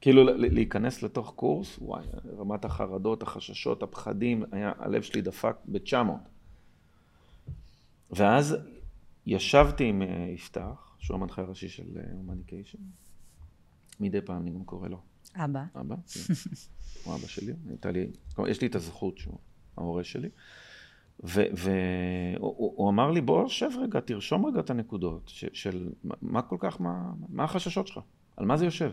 כאילו 0.01 0.23
להיכנס 0.37 1.03
לתוך 1.03 1.33
קורס, 1.35 1.77
וואי, 1.81 2.05
רמת 2.37 2.65
החרדות, 2.65 3.23
החששות, 3.23 3.83
הפחדים, 3.83 4.43
היה, 4.51 4.71
הלב 4.79 5.01
שלי 5.01 5.21
דפק 5.21 5.55
ב-900. 5.65 5.95
ואז 8.11 8.55
ישבתי 9.25 9.83
עם 9.83 10.01
אה, 10.01 10.27
יפתח, 10.33 10.95
שהוא 10.99 11.17
המנחה 11.17 11.41
הראשי 11.41 11.69
של 11.69 11.97
הומניקיישן. 12.13 12.77
מדי 13.99 14.21
פעם 14.21 14.41
אני 14.41 14.51
גם 14.51 14.63
קורא 14.63 14.87
לו 14.87 15.01
אבא. 15.35 15.63
אבא, 15.75 15.95
כן. 15.95 16.33
הוא 17.03 17.15
אבא 17.15 17.27
שלי, 17.27 17.53
הייתה 17.69 17.91
לי, 17.91 18.07
יש 18.47 18.61
לי 18.61 18.67
את 18.67 18.75
הזכות 18.75 19.17
שהוא 19.17 19.37
ההורה 19.77 20.03
שלי. 20.03 20.29
והוא 21.23 22.89
אמר 22.89 23.11
לי, 23.11 23.21
בוא 23.21 23.47
שב 23.47 23.69
רגע, 23.81 23.99
תרשום 23.99 24.45
רגע 24.45 24.59
את 24.59 24.69
הנקודות 24.69 25.21
ש, 25.27 25.45
של 25.53 25.89
מה- 26.21 26.41
כל 26.41 26.57
כך, 26.59 26.81
מה, 26.81 27.11
מה 27.29 27.43
החששות 27.43 27.87
שלך, 27.87 27.99
על 28.37 28.45
מה 28.45 28.57
זה 28.57 28.65
יושב. 28.65 28.91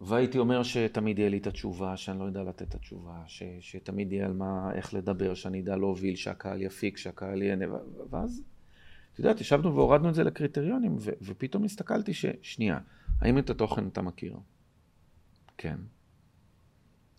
והייתי 0.00 0.38
אומר 0.38 0.62
שתמיד 0.62 1.18
יהיה 1.18 1.28
לי 1.30 1.38
את 1.38 1.46
התשובה, 1.46 1.96
שאני 1.96 2.18
לא 2.18 2.24
יודע 2.24 2.42
לתת 2.42 2.62
את 2.62 2.74
התשובה, 2.74 3.22
ש, 3.26 3.42
שתמיד 3.60 4.12
יהיה 4.12 4.26
על 4.26 4.32
מה, 4.32 4.70
איך 4.74 4.94
לדבר, 4.94 5.34
שאני 5.34 5.60
אדע 5.60 5.76
להוביל, 5.76 6.16
שהקהל 6.16 6.62
יפיק, 6.62 6.96
שהקהל 6.96 7.42
ייהנה, 7.42 7.64
ואז, 8.10 8.42
את 9.14 9.18
יודעת, 9.18 9.40
ישבנו 9.40 9.74
והורדנו 9.74 10.08
את 10.08 10.14
זה 10.14 10.24
לקריטריונים, 10.24 10.96
ו, 11.00 11.10
ופתאום 11.22 11.64
הסתכלתי 11.64 12.12
ששנייה, 12.14 12.78
האם 13.20 13.38
את 13.38 13.50
התוכן 13.50 13.88
אתה 13.88 14.02
מכיר? 14.02 14.36
כן. 15.62 15.76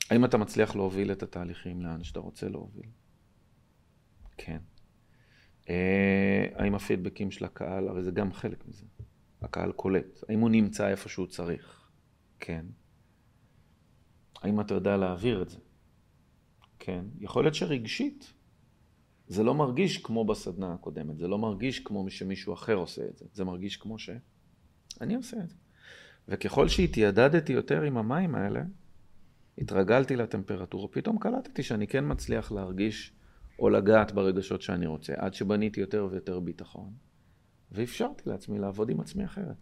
האם 0.10 0.25
אתה 0.25 0.38
מצליח 0.38 0.75
להוביל 0.75 1.12
את 1.12 1.24
התהליכים 1.24 1.81
לאן 1.81 2.03
שאתה 2.03 2.19
רוצה 2.19 2.50
להוביל? 2.50 2.89
כן. 4.38 4.57
אה, 5.69 6.45
האם 6.55 6.75
הפידבקים 6.75 7.31
של 7.31 7.45
הקהל, 7.45 7.88
הרי 7.88 8.03
זה 8.03 8.12
גם 8.12 8.33
חלק 8.33 8.67
מזה. 8.67 8.86
הקהל 9.41 9.71
קולט. 9.71 10.24
האם 10.29 10.39
הוא 10.39 10.50
נמצא 10.50 10.88
איפה 10.88 11.10
שהוא 11.10 11.27
צריך? 11.27 11.91
כן. 12.39 12.65
האם 14.41 14.62
אתה 14.62 14.74
יודע 14.74 14.98
להעביר 14.98 15.41
את 15.41 15.50
זה? 15.50 15.60
כן. 16.79 17.05
יכול 17.19 17.43
להיות 17.43 17.55
שרגשית 17.55 18.33
זה 19.27 19.43
לא 19.43 19.53
מרגיש 19.53 19.98
כמו 19.98 20.25
בסדנה 20.25 20.74
הקודמת, 20.74 21.17
זה 21.17 21.27
לא 21.27 21.38
מרגיש 21.38 21.79
כמו 21.79 22.10
שמישהו 22.10 22.53
אחר 22.53 22.75
עושה 22.75 23.05
את 23.05 23.17
זה, 23.17 23.25
זה 23.33 23.43
מרגיש 23.43 23.77
כמו 23.77 24.00
שאני 24.00 25.15
עושה 25.15 25.38
את 25.43 25.50
זה. 25.50 25.55
וככל 26.27 26.67
שהתיידדתי 26.67 27.53
יותר 27.53 27.81
עם 27.81 27.97
המים 27.97 28.35
האלה, 28.35 28.63
התרגלתי 29.57 30.15
לטמפרטורה, 30.15 30.87
פתאום 30.87 31.19
קלטתי 31.19 31.63
שאני 31.63 31.87
כן 31.87 32.03
מצליח 32.07 32.51
להרגיש 32.51 33.13
או 33.59 33.69
לגעת 33.69 34.11
ברגשות 34.11 34.61
שאני 34.61 34.85
רוצה, 34.85 35.13
עד 35.17 35.33
שבניתי 35.33 35.81
יותר 35.81 36.07
ויותר 36.11 36.39
ביטחון, 36.39 36.93
ואפשרתי 37.71 38.29
לעצמי 38.29 38.59
לעבוד 38.59 38.89
עם 38.89 38.99
עצמי 38.99 39.25
אחרת. 39.25 39.55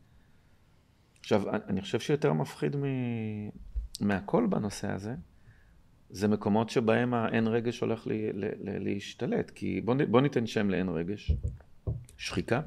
עכשיו, 1.19 1.55
אני 1.55 1.81
חושב 1.81 1.99
שיותר 1.99 2.33
מפחיד 2.33 2.75
מ... 2.75 2.83
מהכל 4.01 4.47
בנושא 4.49 4.91
הזה, 4.91 5.15
זה 6.09 6.27
מקומות 6.27 6.69
שבהם 6.69 7.13
האין 7.13 7.47
רגש 7.47 7.79
הולך 7.79 8.07
לי, 8.07 8.33
ל, 8.33 8.45
ל, 8.45 8.83
להשתלט, 8.83 9.49
כי 9.49 9.81
בוא, 9.81 9.95
בוא 10.09 10.21
ניתן 10.21 10.47
שם 10.47 10.69
לאין 10.69 10.89
רגש. 10.89 11.31
שחיקה. 12.17 12.61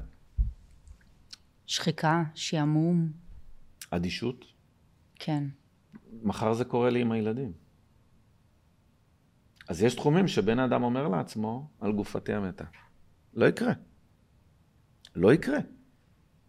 שחיקה, 1.65 2.23
שעמום. 2.33 3.22
אדישות. 3.89 4.45
כן. 5.15 5.43
מחר 6.23 6.53
זה 6.53 6.65
קורה 6.65 6.89
לי 6.89 7.01
עם 7.01 7.11
הילדים. 7.11 7.51
אז 9.67 9.83
יש 9.83 9.95
תחומים 9.95 10.27
שבן 10.27 10.59
האדם 10.59 10.83
אומר 10.83 11.07
לעצמו, 11.07 11.69
על 11.79 11.91
גופתי 11.91 12.33
המתה. 12.33 12.65
לא 13.33 13.45
יקרה. 13.45 13.73
לא 15.15 15.33
יקרה. 15.33 15.59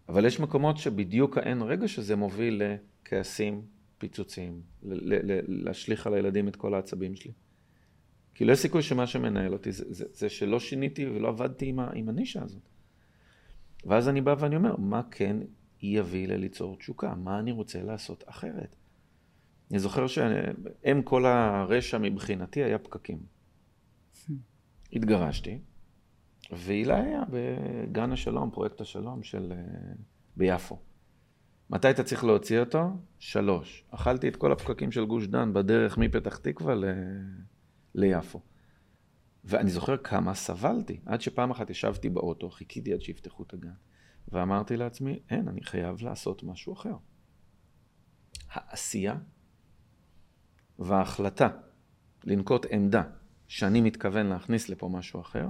אבל 0.08 0.26
יש 0.26 0.40
מקומות 0.40 0.76
שבדיוק 0.76 1.38
האין 1.38 1.62
רגש 1.62 1.98
הזה 1.98 2.16
מוביל 2.16 2.62
לכעסים, 2.62 3.62
פיצוצים, 3.98 4.62
להשליך 4.82 6.06
על 6.06 6.14
הילדים 6.14 6.48
את 6.48 6.56
כל 6.56 6.74
העצבים 6.74 7.16
שלי. 7.16 7.32
כי 8.34 8.44
לא 8.44 8.52
יש 8.52 8.58
סיכוי 8.58 8.82
שמה 8.82 9.06
שמנהל 9.06 9.52
אותי 9.52 9.72
זה, 9.72 9.84
זה, 9.88 10.04
זה 10.12 10.28
שלא 10.28 10.60
שיניתי 10.60 11.06
ולא 11.06 11.28
עבדתי 11.28 11.66
עם, 11.66 11.80
ה, 11.80 11.90
עם 11.94 12.08
הנישה 12.08 12.42
הזאת. 12.42 12.68
ואז 13.84 14.08
אני 14.08 14.20
בא 14.20 14.34
ואני 14.38 14.56
אומר, 14.56 14.76
מה 14.76 15.02
כן 15.10 15.36
יביא 15.84 16.28
לליצור 16.28 16.76
תשוקה? 16.76 17.14
מה 17.14 17.38
אני 17.38 17.52
רוצה 17.52 17.82
לעשות 17.82 18.24
אחרת? 18.26 18.76
אני 19.70 19.78
זוכר 19.78 20.06
שאם 20.06 21.02
כל 21.04 21.26
הרשע 21.26 21.98
מבחינתי 21.98 22.62
היה 22.62 22.78
פקקים. 22.78 23.18
התגרשתי, 24.92 25.58
והילה 26.52 27.00
היה 27.00 27.22
בגן 27.30 28.12
השלום, 28.12 28.50
פרויקט 28.50 28.80
השלום 28.80 29.22
של... 29.22 29.52
אה, 29.52 29.94
ביפו. 30.36 30.78
מתי 31.70 31.90
אתה 31.90 32.04
צריך 32.04 32.24
להוציא 32.24 32.60
אותו? 32.60 32.90
שלוש. 33.18 33.84
אכלתי 33.90 34.28
את 34.28 34.36
כל 34.36 34.52
הפקקים 34.52 34.92
של 34.92 35.04
גוש 35.04 35.26
דן 35.26 35.52
בדרך 35.52 35.98
מפתח 35.98 36.36
תקווה 36.36 36.74
ל... 36.74 36.84
ליפו. 37.94 38.40
ואני 39.44 39.70
זוכר 39.70 39.96
כמה 39.96 40.34
סבלתי, 40.34 41.00
עד 41.06 41.20
שפעם 41.20 41.50
אחת 41.50 41.70
ישבתי 41.70 42.08
באוטו, 42.08 42.50
חיכיתי 42.50 42.92
עד 42.92 43.00
שיפתחו 43.00 43.42
את 43.42 43.52
הגן, 43.52 43.72
ואמרתי 44.28 44.76
לעצמי, 44.76 45.18
אין, 45.30 45.48
אני 45.48 45.64
חייב 45.64 46.02
לעשות 46.02 46.42
משהו 46.42 46.72
אחר. 46.72 46.94
העשייה 48.50 49.16
וההחלטה 50.78 51.48
לנקוט 52.24 52.66
עמדה 52.70 53.02
שאני 53.48 53.80
מתכוון 53.80 54.26
להכניס 54.26 54.68
לפה 54.68 54.88
משהו 54.88 55.20
אחר, 55.20 55.48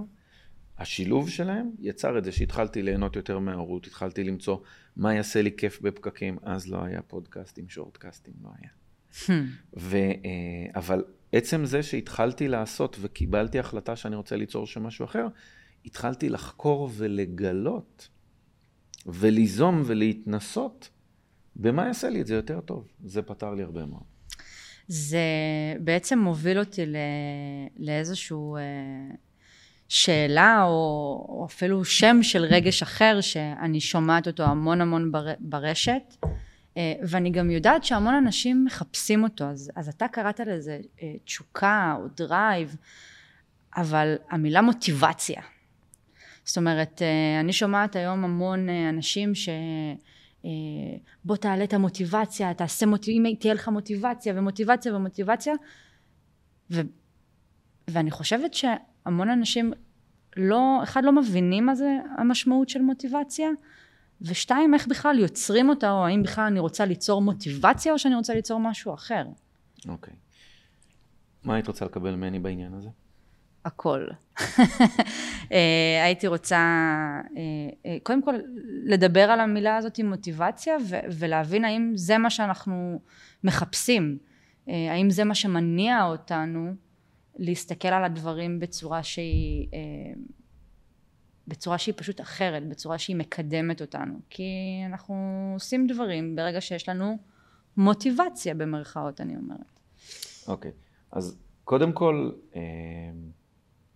השילוב 0.79 1.31
שלהם 1.31 1.71
יצר 1.79 2.19
את 2.19 2.25
זה 2.25 2.33
שהתחלתי 2.33 2.83
ליהנות 2.83 3.17
יותר 3.17 3.39
מההורות, 3.39 3.87
התחלתי 3.87 4.25
למצוא 4.25 4.59
מה 4.97 5.15
יעשה 5.15 5.43
לי 5.43 5.57
כיף 5.57 5.81
בפקקים, 5.81 6.39
אז 6.43 6.69
לא 6.69 6.85
היה 6.85 7.03
פודקאסטים, 7.03 7.69
שורטקאסטים, 7.69 8.35
לא 8.43 8.49
היה. 8.59 8.71
Hmm. 9.13 9.31
ו, 9.77 9.97
אה, 9.97 10.11
אבל 10.75 11.05
עצם 11.33 11.65
זה 11.65 11.83
שהתחלתי 11.83 12.49
לעשות 12.49 12.97
וקיבלתי 13.01 13.59
החלטה 13.59 13.97
שאני 13.97 14.17
רוצה 14.17 14.37
ליצור 14.37 14.67
שם 14.67 14.83
משהו 14.83 15.05
אחר, 15.05 15.27
התחלתי 15.85 16.29
לחקור 16.29 16.91
ולגלות 16.95 18.09
וליזום 19.07 19.83
ולהתנסות 19.87 20.89
במה 21.57 21.87
יעשה 21.87 22.09
לי 22.09 22.21
את 22.21 22.27
זה 22.27 22.35
יותר 22.35 22.61
טוב. 22.61 22.89
זה 23.05 23.23
פתר 23.23 23.55
לי 23.55 23.63
הרבה 23.63 23.87
מאוד. 23.87 24.03
זה 24.89 25.19
בעצם 25.81 26.19
מוביל 26.19 26.59
אותי 26.59 26.83
לאיזשהו... 27.79 28.57
אה, 28.57 28.63
שאלה 29.89 30.63
או, 30.63 31.27
או 31.29 31.47
אפילו 31.47 31.85
שם 31.85 32.23
של 32.23 32.45
רגש 32.45 32.83
אחר 32.83 33.21
שאני 33.21 33.81
שומעת 33.81 34.27
אותו 34.27 34.43
המון 34.43 34.81
המון 34.81 35.13
בר, 35.13 35.27
ברשת 35.39 36.17
אה, 36.77 36.93
ואני 37.03 37.31
גם 37.31 37.51
יודעת 37.51 37.85
שהמון 37.85 38.15
אנשים 38.15 38.65
מחפשים 38.65 39.23
אותו 39.23 39.45
אז, 39.45 39.71
אז 39.77 39.89
אתה 39.89 40.09
קראת 40.09 40.41
לזה 40.41 40.81
אה, 41.03 41.13
תשוקה 41.25 41.97
או 41.99 42.09
drive 42.17 42.77
אבל 43.77 44.15
המילה 44.31 44.63
מוטיבציה 44.63 45.43
זאת 46.45 46.57
אומרת 46.57 47.03
אה, 47.03 47.41
אני 47.41 47.53
שומעת 47.53 47.97
היום 47.97 48.25
המון 48.25 48.69
אנשים 48.69 49.35
ש... 49.35 49.49
בוא 51.25 51.37
תעלה 51.37 51.65
את 51.65 51.73
המוטיבציה, 51.73 52.55
תעשה 52.55 52.87
מוטיבציה, 52.87 53.31
אם 53.31 53.35
תהיה 53.39 53.55
לך 53.55 53.69
מוטיבציה 53.69 54.35
ומוטיבציה 54.37 54.97
ומוטיבציה 54.97 55.55
ו, 56.71 56.81
ואני 57.89 58.11
חושבת 58.11 58.55
ש... 58.55 58.65
המון 59.07 59.31
אנשים 59.31 59.73
לא, 60.37 60.81
אחד 60.83 61.05
לא 61.05 61.13
מבינים 61.13 61.67
מה 61.67 61.75
זה 61.75 61.99
המשמעות 62.19 62.69
של 62.69 62.83
מוטיבציה, 62.83 63.49
ושתיים, 64.21 64.75
איך 64.75 64.87
בכלל 64.87 65.19
יוצרים 65.19 65.69
אותה, 65.69 65.91
או 65.91 66.07
האם 66.07 66.23
בכלל 66.23 66.45
אני 66.45 66.61
רוצה 66.61 66.85
ליצור 66.85 67.23
מוטיבציה, 67.23 67.93
או 67.93 67.99
שאני 67.99 68.15
רוצה 68.15 68.35
ליצור 68.35 68.61
משהו 68.61 68.95
אחר. 68.95 69.25
אוקיי. 69.89 70.13
Okay. 70.13 70.17
מה 71.45 71.55
היית 71.55 71.67
רוצה 71.67 71.85
לקבל 71.85 72.15
ממני 72.15 72.39
בעניין 72.39 72.75
הזה? 72.75 72.89
הכל. 73.65 74.07
אה, 75.53 76.05
הייתי 76.05 76.27
רוצה, 76.27 76.57
אה, 76.57 77.43
אה, 77.87 77.97
קודם 78.03 78.23
כל, 78.23 78.35
לדבר 78.85 79.21
על 79.21 79.41
המילה 79.41 79.77
הזאת 79.77 79.99
עם 79.99 80.09
מוטיבציה, 80.09 80.77
ו- 80.89 81.19
ולהבין 81.19 81.65
האם 81.65 81.93
זה 81.95 82.19
מה 82.19 82.31
שאנחנו 82.31 83.01
מחפשים. 83.45 84.19
האם 84.67 85.11
זה 85.11 85.25
מה 85.25 85.35
שמניע 85.35 86.05
אותנו 86.05 86.75
להסתכל 87.37 87.89
על 87.89 88.05
הדברים 88.05 88.61
בצורה 88.61 89.03
שהיא 89.03 89.69
בצורה 91.49 91.79
שהיא 91.79 91.95
פשוט 91.97 92.21
אחרת, 92.21 92.69
בצורה 92.69 92.99
שהיא 92.99 93.17
מקדמת 93.17 93.81
אותנו. 93.81 94.15
כי 94.31 94.45
אנחנו 94.87 95.51
עושים 95.55 95.87
דברים 95.87 96.37
ברגע 96.37 96.61
שיש 96.61 96.89
לנו 96.89 97.19
מוטיבציה 97.77 98.55
במרכאות, 98.55 99.21
אני 99.21 99.37
אומרת. 99.37 99.81
אוקיי, 100.49 100.71
okay. 100.71 100.75
אז 101.13 101.39
קודם 101.65 101.93
כל, 101.93 102.31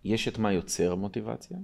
יש 0.03 0.27
את 0.27 0.37
מה 0.37 0.53
יוצר 0.53 0.95
מוטיבציה, 0.95 1.57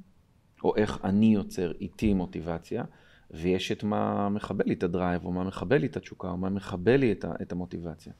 או 0.63 0.75
איך 0.75 0.99
אני 1.03 1.25
יוצר 1.25 1.71
איתי 1.81 2.13
מוטיבציה, 2.13 2.83
ויש 3.31 3.71
את 3.71 3.83
מה 3.83 4.29
מכבה 4.29 4.63
לי 4.67 4.73
את 4.73 4.83
ה 4.83 4.89
drive, 4.89 5.25
או 5.25 5.31
מה 5.31 5.43
מכבה 5.43 5.77
לי 5.77 5.87
את 5.87 5.97
התשוקה, 5.97 6.29
או 6.29 6.37
מה 6.37 6.49
מכבה 6.49 6.97
לי 6.97 7.15
את 7.41 7.51
המוטיבציה. 7.51 8.13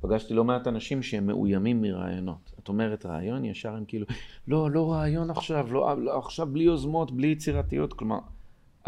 פגשתי 0.00 0.34
לא 0.34 0.44
מעט 0.44 0.66
אנשים 0.66 1.02
שהם 1.02 1.26
מאוימים 1.26 1.82
מרעיונות. 1.82 2.52
את 2.58 2.68
אומרת 2.68 3.06
רעיון, 3.06 3.44
ישר 3.44 3.74
הם 3.74 3.84
כאילו, 3.84 4.06
לא, 4.48 4.70
לא 4.70 4.92
רעיון 4.92 5.30
עכשיו, 5.30 5.72
לא, 5.72 6.02
לא 6.02 6.18
עכשיו 6.18 6.46
בלי 6.46 6.64
יוזמות, 6.64 7.12
בלי 7.12 7.26
יצירתיות. 7.26 7.92
כלומר, 7.92 8.18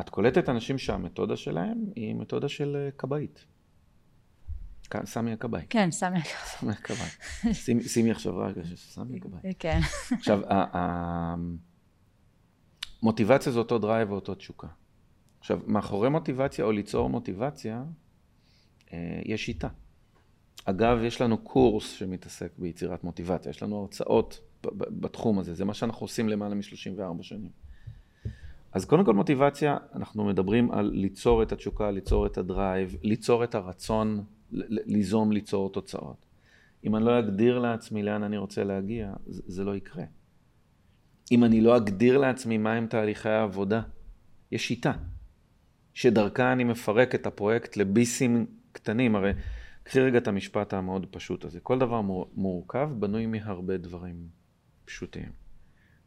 את 0.01 0.09
קולטת 0.09 0.49
אנשים 0.49 0.79
שהמתודה 0.79 1.37
שלהם 1.37 1.85
היא 1.97 2.15
מתודה 2.15 2.49
של 2.49 2.77
אה, 2.77 2.91
כבאית. 2.91 3.45
סמי 5.05 5.33
הכבאי. 5.33 5.63
כן, 5.71 5.91
סמי 5.91 6.19
הכבאי. 6.73 7.09
שימי 7.89 8.11
עכשיו 8.11 8.37
רגע, 8.39 8.63
סמי 8.77 9.17
הכבאי. 9.17 9.55
כן. 9.59 9.81
עכשיו, 10.13 10.41
מוטיבציה 13.03 13.53
זה 13.53 13.59
אותו 13.59 13.79
drive 13.79 14.13
ואותו 14.13 14.35
תשוקה. 14.35 14.67
עכשיו, 15.41 15.61
מאחורי 15.67 16.09
מוטיבציה 16.09 16.65
או 16.65 16.73
ליצור 16.73 17.11
מוטיבציה, 17.11 17.85
אה, 18.93 19.21
יש 19.25 19.47
שיטה. 19.47 19.69
אגב, 20.65 20.99
יש 21.03 21.21
לנו 21.21 21.39
קורס 21.39 21.91
שמתעסק 21.91 22.53
ביצירת 22.59 23.05
מוטיבציה, 23.05 23.51
יש 23.51 23.63
לנו 23.63 23.81
הרצאות 23.81 24.41
בתחום 24.77 25.39
הזה, 25.39 25.55
זה 25.55 25.65
מה 25.65 25.75
שאנחנו 25.75 26.05
עושים 26.05 26.29
למעלה 26.29 26.55
מ-34 26.55 27.23
שנים. 27.23 27.51
אז 28.73 28.85
קודם 28.85 29.05
כל 29.05 29.15
מוטיבציה, 29.15 29.77
אנחנו 29.95 30.25
מדברים 30.25 30.71
על 30.71 30.91
ליצור 30.95 31.43
את 31.43 31.53
התשוקה, 31.53 31.91
ליצור 31.91 32.27
את 32.27 32.39
ה 32.39 32.47
drive, 32.47 32.97
ליצור 33.03 33.45
את 33.45 33.55
הרצון, 33.55 34.25
ליזום, 34.51 35.33
ליצור 35.33 35.73
תוצאות. 35.73 36.27
אם 36.85 36.97
אני 36.97 37.05
לא 37.05 37.19
אגדיר 37.19 37.59
לעצמי 37.59 38.03
לאן 38.03 38.23
אני 38.23 38.37
רוצה 38.37 38.65
להגיע, 38.65 39.13
זה, 39.27 39.43
זה 39.47 39.65
לא 39.65 39.77
יקרה. 39.77 40.05
אם 41.33 41.45
אני 41.45 41.61
לא 41.61 41.77
אגדיר 41.77 42.19
לעצמי 42.19 42.59
מהם 42.59 42.87
תהליכי 42.87 43.29
העבודה, 43.29 43.83
יש 44.51 44.69
שיטה. 44.69 44.93
שדרכה 45.95 46.53
אני 46.53 46.65
מפרק 46.65 47.15
את 47.15 47.27
הפרויקט 47.27 47.77
לביסים 47.77 48.47
קטנים. 48.73 49.17
הרי 49.17 49.33
קחי 49.83 50.01
רגע 50.01 50.19
את 50.19 50.29
המשפט 50.29 50.75
המאוד 50.75 51.07
פשוט 51.11 51.45
הזה. 51.45 51.61
כל 51.61 51.79
דבר 51.79 52.01
מורכב 52.35 52.91
בנוי 52.99 53.27
מהרבה 53.27 53.77
דברים 53.77 54.29
פשוטים. 54.85 55.33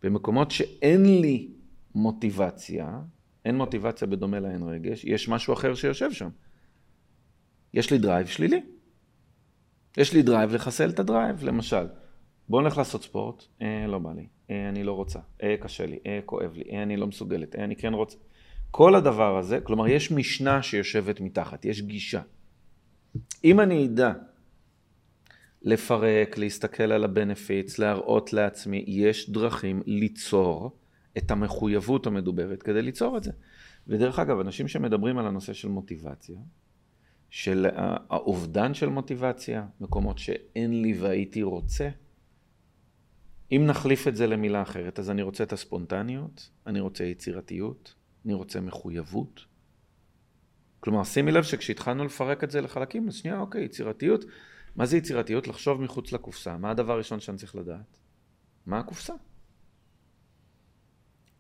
במקומות 0.04 0.52
שאין 0.52 1.22
לי 1.22 1.52
מוטיבציה, 1.96 3.00
אין 3.46 3.58
מוטיבציה 3.58 4.08
בדומה 4.08 4.40
לאין 4.40 4.64
רגש, 4.64 5.06
יש 5.06 5.30
משהו 5.30 5.54
אחר 5.54 5.76
שיושב 5.76 6.12
שם. 6.12 6.30
יש 7.78 7.92
לי 7.92 7.98
drive 7.98 8.28
שלילי. 8.28 8.62
יש 9.98 10.14
לי 10.14 10.22
drive 10.22 10.54
לחסל 10.54 10.90
את 10.90 11.00
ה 11.00 11.06
drive, 11.06 11.44
למשל. 11.44 11.86
בואו 12.50 12.62
נלך 12.62 12.78
לעשות 12.78 13.04
ספורט, 13.04 13.44
אה, 13.62 13.88
לא 13.88 14.00
בא 14.00 14.14
לי, 14.14 14.28
אה, 14.50 14.70
אני 14.70 14.84
לא 14.84 14.94
רוצה, 14.94 15.20
אה, 15.44 15.56
קשה 15.60 15.86
לי, 15.86 16.00
אה, 16.06 16.20
כואב 16.26 16.54
לי, 16.56 16.64
אה, 16.72 16.84
אני 16.84 16.98
לא 16.98 17.08
מסוגלת, 17.08 17.56
אה, 17.56 17.64
אני 17.64 17.76
כן 17.76 17.94
רוצה. 17.94 18.18
כל 18.72 18.96
הדבר 18.96 19.38
הזה, 19.38 19.60
כלומר, 19.62 19.88
יש 19.88 20.12
משנה 20.12 20.62
שיושבת 20.62 21.22
מתחת, 21.22 21.66
יש 21.66 21.82
גישה. 21.82 22.22
אם 23.44 23.60
אני 23.60 23.86
אדע 23.86 24.14
לפרק, 25.62 26.38
להסתכל 26.38 26.92
על 26.92 27.04
ה 27.04 27.12
benefits, 27.12 27.80
להראות 27.80 28.34
לעצמי, 28.34 28.84
יש 28.88 29.30
דרכים 29.30 29.82
ליצור 29.86 30.78
את 31.18 31.32
המחויבות 31.32 32.08
המדוברת 32.08 32.64
כדי 32.64 32.82
ליצור 32.82 33.18
את 33.18 33.24
זה. 33.24 33.32
ודרך 33.88 34.20
אגב, 34.20 34.40
אנשים 34.40 34.68
שמדברים 34.68 35.18
על 35.18 35.28
הנושא 35.28 35.54
של 35.54 35.68
מוטיבציה, 35.68 36.36
של 37.30 37.66
האובדן 38.10 38.74
של 38.74 38.90
מוטיבציה, 38.90 39.66
מקומות 39.80 40.18
שאין 40.18 40.82
לי 40.82 40.98
והייתי 41.00 41.44
רוצה, 41.44 41.90
אם 43.52 43.64
נחליף 43.68 44.08
את 44.08 44.16
זה 44.16 44.28
למילה 44.28 44.62
אחרת, 44.62 45.00
אז 45.00 45.10
אני 45.10 45.22
רוצה 45.22 45.44
את 45.44 45.54
הספונטניות, 45.54 46.50
אני 46.68 46.80
רוצה 46.80 47.04
יצירתיות, 47.04 47.96
אני 48.26 48.34
רוצה 48.34 48.62
מחויבות. 48.62 49.46
כלומר, 50.80 51.04
שימי 51.04 51.32
לב 51.32 51.44
שכשהתחלנו 51.44 52.06
לפרק 52.06 52.44
את 52.44 52.52
זה 52.52 52.62
לחלקים, 52.62 53.08
אז 53.08 53.16
שנייה, 53.16 53.40
אוקיי, 53.40 53.64
יצירתיות. 53.64 54.26
מה 54.76 54.86
זה 54.86 54.98
יצירתיות? 54.98 55.48
לחשוב 55.48 55.82
מחוץ 55.82 56.12
לקופסה. 56.12 56.58
מה 56.58 56.72
הדבר 56.72 56.94
הראשון 56.94 57.20
שאני 57.20 57.38
צריך 57.38 57.56
לדעת? 57.56 57.98
מה 58.66 58.80
הקופסה? 58.80 59.14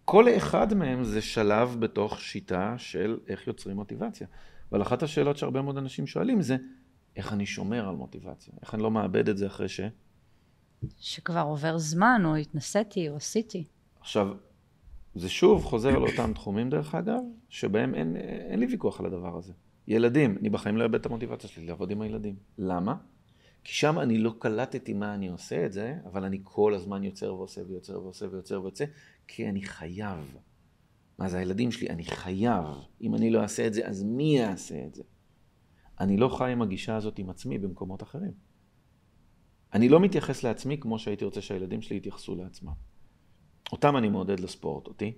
כל 0.05 0.37
אחד 0.37 0.73
מהם 0.73 1.03
זה 1.03 1.21
שלב 1.21 1.75
בתוך 1.79 2.21
שיטה 2.21 2.73
של 2.77 3.19
איך 3.27 3.47
יוצרים 3.47 3.75
מוטיבציה. 3.75 4.27
אבל 4.71 4.81
אחת 4.81 5.03
השאלות 5.03 5.37
שהרבה 5.37 5.61
מאוד 5.61 5.77
אנשים 5.77 6.07
שואלים 6.07 6.41
זה, 6.41 6.57
איך 7.15 7.33
אני 7.33 7.45
שומר 7.45 7.89
על 7.89 7.95
מוטיבציה? 7.95 8.53
איך 8.61 8.73
אני 8.73 8.83
לא 8.83 8.91
מאבד 8.91 9.29
את 9.29 9.37
זה 9.37 9.47
אחרי 9.47 9.69
ש... 9.69 9.79
שכבר 10.99 11.41
עובר 11.41 11.77
זמן, 11.77 12.21
או 12.25 12.35
התנסיתי, 12.35 13.09
או 13.09 13.15
עשיתי. 13.15 13.63
עכשיו, 13.99 14.27
זה 15.15 15.29
שוב 15.29 15.63
חוזר 15.63 15.89
על 15.89 16.01
אותם 16.01 16.33
תחומים 16.33 16.69
דרך 16.69 16.95
אגב, 16.95 17.19
שבהם 17.49 17.95
אין, 17.95 18.15
אין 18.49 18.59
לי 18.59 18.65
ויכוח 18.65 18.99
על 18.99 19.05
הדבר 19.05 19.37
הזה. 19.37 19.53
ילדים, 19.87 20.37
אני 20.39 20.49
בחיים 20.49 20.77
לא 20.77 20.83
אאבד 20.83 20.95
את 20.95 21.05
המוטיבציה 21.05 21.49
שלי 21.49 21.65
לעבוד 21.65 21.91
עם 21.91 22.01
הילדים. 22.01 22.35
למה? 22.57 22.95
כי 23.63 23.73
שם 23.73 23.99
אני 23.99 24.17
לא 24.17 24.33
קלטתי 24.39 24.93
מה 24.93 25.13
אני 25.13 25.27
עושה 25.27 25.65
את 25.65 25.73
זה, 25.73 25.95
אבל 26.05 26.23
אני 26.23 26.39
כל 26.43 26.73
הזמן 26.73 27.03
יוצר 27.03 27.33
ועושה 27.35 27.61
ויוצר 27.67 28.03
ועושה 28.03 28.25
ויוצר 28.31 28.61
ויוצא, 28.61 28.85
כי 29.27 29.49
אני 29.49 29.61
חייב. 29.61 30.37
מה 31.17 31.29
זה 31.29 31.37
הילדים 31.37 31.71
שלי? 31.71 31.89
אני 31.89 32.03
חייב. 32.03 32.65
אם 33.01 33.15
אני 33.15 33.29
לא 33.29 33.41
אעשה 33.41 33.67
את 33.67 33.73
זה, 33.73 33.87
אז 33.87 34.03
מי 34.03 34.37
יעשה 34.37 34.85
את 34.85 34.95
זה? 34.95 35.03
אני 35.99 36.17
לא 36.17 36.29
חי 36.37 36.51
עם 36.51 36.61
הגישה 36.61 36.95
הזאת 36.95 37.19
עם 37.19 37.29
עצמי 37.29 37.57
במקומות 37.57 38.03
אחרים. 38.03 38.33
אני 39.73 39.89
לא 39.89 39.99
מתייחס 39.99 40.43
לעצמי 40.43 40.77
כמו 40.79 40.99
שהייתי 40.99 41.25
רוצה 41.25 41.41
שהילדים 41.41 41.81
שלי 41.81 41.97
יתייחסו 41.97 42.35
לעצמם. 42.35 42.73
אותם 43.71 43.97
אני 43.97 44.09
מעודד 44.09 44.39
לספורט, 44.39 44.87
אותי? 44.87 45.13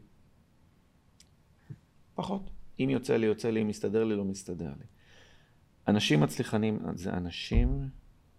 פחות. 2.16 2.50
אם 2.80 2.90
יוצא 2.90 3.18
לי, 3.18 3.26
יוצא 3.26 3.50
לי, 3.50 3.62
אם 3.62 3.68
מסתדר 3.68 4.04
לי, 4.04 4.16
לא 4.16 4.26
מסתדר 4.26 4.74
לי. 4.80 4.86
אנשים 5.88 6.20
מצליחנים 6.20 6.80
זה 6.96 7.14
אנשים 7.14 7.90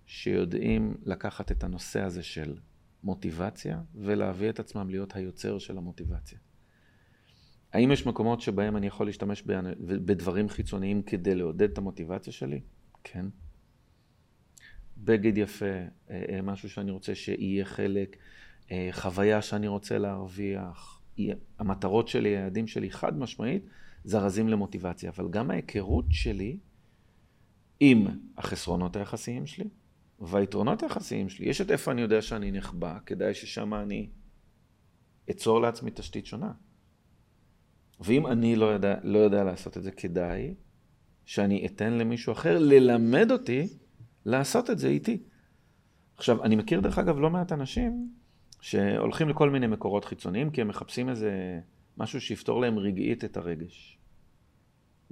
שיודעים 0.07 0.95
לקחת 1.03 1.53
את 1.53 1.65
הנושא 1.65 2.01
הזה 2.01 2.23
של 2.23 2.59
מוטיבציה 3.03 3.83
ולהביא 3.95 4.51
את 4.51 4.61
עצמם 4.61 4.91
להיות 4.91 5.17
היוצר 5.17 5.59
של 5.59 5.79
המוטיבציה. 5.79 6.39
האם 7.73 7.93
יש 7.93 8.07
מקומות 8.07 8.41
שבהם 8.41 8.77
אני 8.77 8.87
יכול 8.87 9.07
להשתמש 9.07 9.43
בדברים 9.81 10.49
חיצוניים 10.49 11.03
כדי 11.03 11.35
לעודד 11.35 11.71
את 11.71 11.79
המוטיבציה 11.79 12.33
שלי? 12.33 12.61
כן. 13.05 13.27
בגד 14.99 15.39
יפה, 15.39 15.65
אה, 15.65 16.23
אה, 16.29 16.43
משהו 16.43 16.71
שאני 16.71 16.91
רוצה 16.91 17.15
שיהיה 17.15 17.65
חלק, 17.65 18.17
אה, 18.71 18.89
חוויה 18.93 19.43
שאני 19.43 19.69
רוצה 19.69 19.99
להרוויח, 19.99 21.03
המטרות 21.59 22.09
שלי, 22.09 22.29
היעדים 22.29 22.67
שלי, 22.67 22.91
חד 22.91 23.19
משמעית, 23.19 23.65
זרזים 24.05 24.49
למוטיבציה. 24.49 25.11
אבל 25.11 25.29
גם 25.31 25.51
ההיכרות 25.51 26.05
שלי 26.11 26.59
עם 27.81 28.07
החסרונות 28.37 28.97
היחסיים 28.97 29.47
שלי 29.47 29.69
והיתרונות 30.19 30.83
היחסיים 30.83 31.29
שלי, 31.29 31.49
יש 31.49 31.61
את 31.61 31.71
איפה 31.71 31.93
אני 31.93 32.01
יודע 32.01 32.23
שאני 32.23 32.51
נחבא, 32.53 32.99
כדאי 33.07 33.35
ששם 33.35 33.75
אני 33.75 34.09
אצור 35.31 35.61
לעצמי 35.61 35.91
תשתית 35.95 36.27
שונה. 36.27 36.53
ואם 38.01 38.27
אני 38.27 38.57
לא 38.57 38.67
יודע, 38.67 38.95
לא 39.03 39.19
יודע 39.19 39.45
לעשות 39.45 39.77
את 39.77 39.83
זה, 39.83 39.91
כדאי 39.91 40.55
שאני 41.25 41.67
אתן 41.67 41.93
למישהו 41.93 42.33
אחר 42.33 42.59
ללמד 42.59 43.31
אותי 43.31 43.69
לעשות 44.25 44.71
את 44.71 44.79
זה 44.79 44.89
איתי. 44.89 45.23
עכשיו, 46.17 46.45
אני 46.45 46.57
מכיר 46.57 46.81
דרך 46.81 46.99
אגב 46.99 47.19
לא 47.19 47.31
מעט 47.31 47.53
אנשים 47.53 48.11
שהולכים 48.61 49.29
לכל 49.29 49.51
מיני 49.51 49.67
מקורות 49.67 50.05
חיצוניים 50.05 50.51
כי 50.51 50.61
הם 50.61 50.69
מחפשים 50.69 51.09
איזה 51.09 51.61
משהו 51.97 52.21
שיפתור 52.21 52.61
להם 52.61 52.79
רגעית 52.79 53.25
את 53.25 53.37
הרגש. 53.37 53.99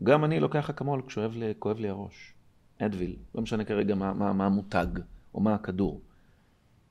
גם 0.03 0.25
אני 0.25 0.41
לוקח 0.41 0.71
אקמול 0.71 1.03
כשכואב 1.07 1.79
לי 1.79 1.89
הראש. 1.89 2.35
אדוויל, 2.79 3.17
לא 3.35 3.43
משנה 3.43 3.65
כרגע 3.65 3.95
מה, 3.95 4.13
מה, 4.15 4.33
מה 4.33 4.47
המותג 4.47 4.87
או 5.35 5.41
מה 5.41 5.55
הכדור. 5.55 6.03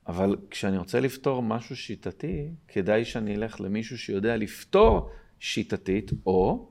אבל 0.06 0.36
כשאני 0.50 0.78
רוצה 0.78 1.00
לפתור 1.00 1.42
משהו 1.42 1.76
שיטתי, 1.76 2.50
כדאי 2.68 3.04
שאני 3.04 3.36
אלך 3.36 3.60
למישהו 3.60 3.98
שיודע 3.98 4.36
לפתור 4.36 5.10
שיטתית, 5.38 6.10
או 6.26 6.68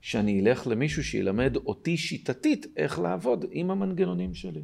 שאני 0.00 0.40
אלך 0.40 0.66
למישהו 0.66 1.04
שילמד 1.04 1.56
אותי 1.56 1.96
שיטתית 1.96 2.66
איך 2.76 2.98
לעבוד 2.98 3.44
עם 3.50 3.70
המנגנונים 3.70 4.34
שלי. 4.34 4.62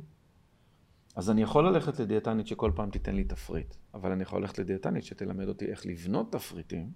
אז 1.16 1.30
אני 1.30 1.42
יכול 1.42 1.68
ללכת 1.68 2.00
לדיאטנית 2.00 2.46
שכל 2.46 2.72
פעם 2.74 2.90
תיתן 2.90 3.14
לי 3.14 3.24
תפריט, 3.24 3.74
אבל 3.94 4.12
אני 4.12 4.22
יכול 4.22 4.40
ללכת 4.40 4.58
לדיאטנית 4.58 5.04
שתלמד 5.04 5.48
אותי 5.48 5.64
איך 5.64 5.86
לבנות 5.86 6.32
תפריטים, 6.32 6.90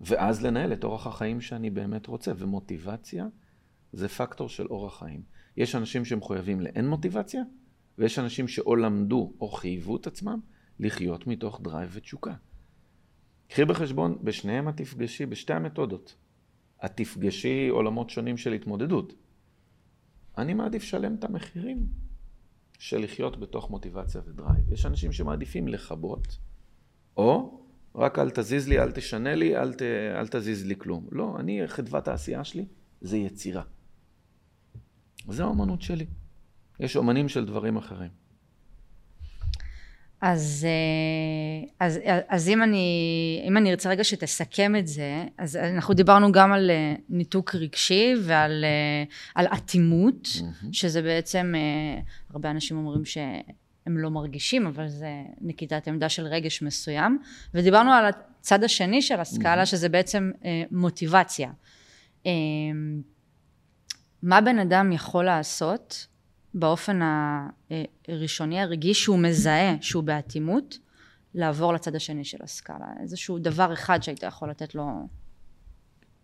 ואז 0.00 0.42
לנהל 0.42 0.72
את 0.72 0.84
אורח 0.84 1.06
החיים 1.06 1.40
שאני 1.40 1.70
באמת 1.70 2.06
רוצה. 2.06 2.32
ומוטיבציה 2.38 3.26
זה 3.92 4.08
פקטור 4.08 4.48
של 4.48 4.66
אורח 4.66 4.98
חיים. 4.98 5.22
יש 5.56 5.74
אנשים 5.74 6.04
שמחויבים 6.04 6.60
לאין 6.60 6.88
מוטיבציה, 6.88 7.42
ויש 7.98 8.18
אנשים 8.18 8.48
שאו 8.48 8.76
למדו 8.76 9.32
או 9.40 9.48
חייבו 9.48 9.96
את 9.96 10.06
עצמם 10.06 10.40
לחיות 10.80 11.26
מתוך 11.26 11.60
drive 11.62 11.90
ותשוקה. 11.92 12.34
קחי 13.48 13.64
בחשבון, 13.64 14.18
בשניהם 14.22 14.68
את 14.68 14.76
תפגשי, 14.76 15.26
בשתי 15.26 15.52
המתודות. 15.52 16.14
את 16.84 16.90
תפגשי 16.94 17.68
עולמות 17.68 18.10
שונים 18.10 18.36
של 18.36 18.52
התמודדות. 18.52 19.14
אני 20.38 20.54
מעדיף 20.54 20.82
לשלם 20.82 21.14
את 21.14 21.24
המחירים 21.24 21.86
של 22.78 22.98
לחיות 22.98 23.40
בתוך 23.40 23.70
מוטיבציה 23.70 24.20
ו 24.26 24.33
drive. 24.33 24.72
יש 24.72 24.86
אנשים 24.86 25.12
שמעדיפים 25.12 25.68
לכבות, 25.68 26.38
או 27.16 27.60
רק 27.94 28.18
אל 28.18 28.30
תזיז 28.30 28.68
לי, 28.68 28.78
אל 28.78 28.92
תשנה 28.92 29.34
לי, 29.34 29.56
אל, 29.56 29.74
ת, 29.74 29.82
אל 30.16 30.28
תזיז 30.28 30.66
לי 30.66 30.76
כלום. 30.76 31.08
לא, 31.12 31.36
אני, 31.40 31.68
חדוות 31.68 32.08
העשייה 32.08 32.44
שלי 32.44 32.66
זה 33.00 33.16
יצירה. 33.16 33.62
זו 35.28 35.48
האמנות 35.48 35.82
שלי. 35.82 36.06
יש 36.80 36.96
אומנים 36.96 37.28
של 37.28 37.44
דברים 37.46 37.76
אחרים. 37.76 38.10
אז, 40.20 40.66
אה, 40.68 41.86
אז, 41.86 41.98
אז 42.28 42.48
אם, 42.48 42.62
אני, 42.62 43.42
אם 43.48 43.56
אני 43.56 43.70
ארצה 43.70 43.90
רגע 43.90 44.04
שתסכם 44.04 44.76
את 44.76 44.86
זה, 44.86 45.24
אז 45.38 45.56
אנחנו 45.56 45.94
דיברנו 45.94 46.32
גם 46.32 46.52
על 46.52 46.70
אה, 46.70 46.94
ניתוק 47.08 47.54
רגשי 47.54 48.14
ועל 48.22 48.64
אה, 48.64 49.04
על 49.34 49.46
אטימות, 49.46 50.24
mm-hmm. 50.24 50.66
שזה 50.72 51.02
בעצם, 51.02 51.54
הרבה 52.30 52.50
אנשים 52.50 52.76
אומרים 52.76 53.04
שהם 53.04 53.98
לא 53.98 54.10
מרגישים, 54.10 54.66
אבל 54.66 54.88
זה 54.88 55.10
נקיטת 55.40 55.88
עמדה 55.88 56.08
של 56.08 56.26
רגש 56.26 56.62
מסוים, 56.62 57.18
ודיברנו 57.54 57.92
על 57.92 58.04
הצד 58.40 58.64
השני 58.64 59.02
של 59.02 59.20
הסקאלה, 59.20 59.62
mm-hmm. 59.62 59.66
שזה 59.66 59.88
בעצם 59.88 60.30
מוטיבציה. 60.70 61.50
מה 64.22 64.40
בן 64.40 64.58
אדם 64.58 64.92
יכול 64.92 65.24
לעשות 65.24 66.06
באופן 66.54 67.00
הראשוני 68.08 68.60
הרגיש 68.60 69.02
שהוא 69.02 69.18
מזהה 69.18 69.76
שהוא 69.80 70.04
באטימות, 70.04 70.78
לעבור 71.34 71.72
לצד 71.72 71.94
השני 71.94 72.24
של 72.24 72.38
הסקאלה. 72.42 72.86
איזשהו 73.00 73.38
דבר 73.38 73.72
אחד 73.72 74.02
שהיית 74.02 74.22
יכול 74.22 74.50
לתת 74.50 74.74
לו... 74.74 75.08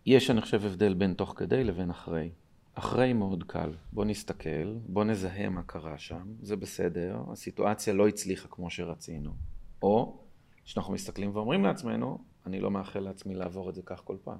יש, 0.05 0.29
אני 0.29 0.41
חושב, 0.41 0.65
הבדל 0.65 0.93
בין 0.93 1.13
תוך 1.13 1.33
כדי 1.37 1.63
לבין 1.63 1.89
אחרי. 1.89 2.29
אחרי 2.73 3.13
מאוד 3.13 3.43
קל. 3.43 3.73
בוא 3.93 4.05
נסתכל, 4.05 4.77
בוא 4.87 5.03
נזהה 5.03 5.49
מה 5.49 5.63
קרה 5.63 5.97
שם, 5.97 6.33
זה 6.41 6.55
בסדר, 6.55 7.21
הסיטואציה 7.31 7.93
לא 7.93 8.07
הצליחה 8.07 8.47
כמו 8.47 8.69
שרצינו. 8.69 9.33
או 9.81 10.23
שאנחנו 10.65 10.93
מסתכלים 10.93 11.35
ואומרים 11.35 11.63
לעצמנו, 11.63 12.17
אני 12.45 12.59
לא 12.59 12.71
מאחל 12.71 12.99
לעצמי 12.99 13.35
לעבור 13.35 13.69
את 13.69 13.75
זה 13.75 13.81
כך 13.85 14.01
כל 14.03 14.17
פעם. 14.23 14.39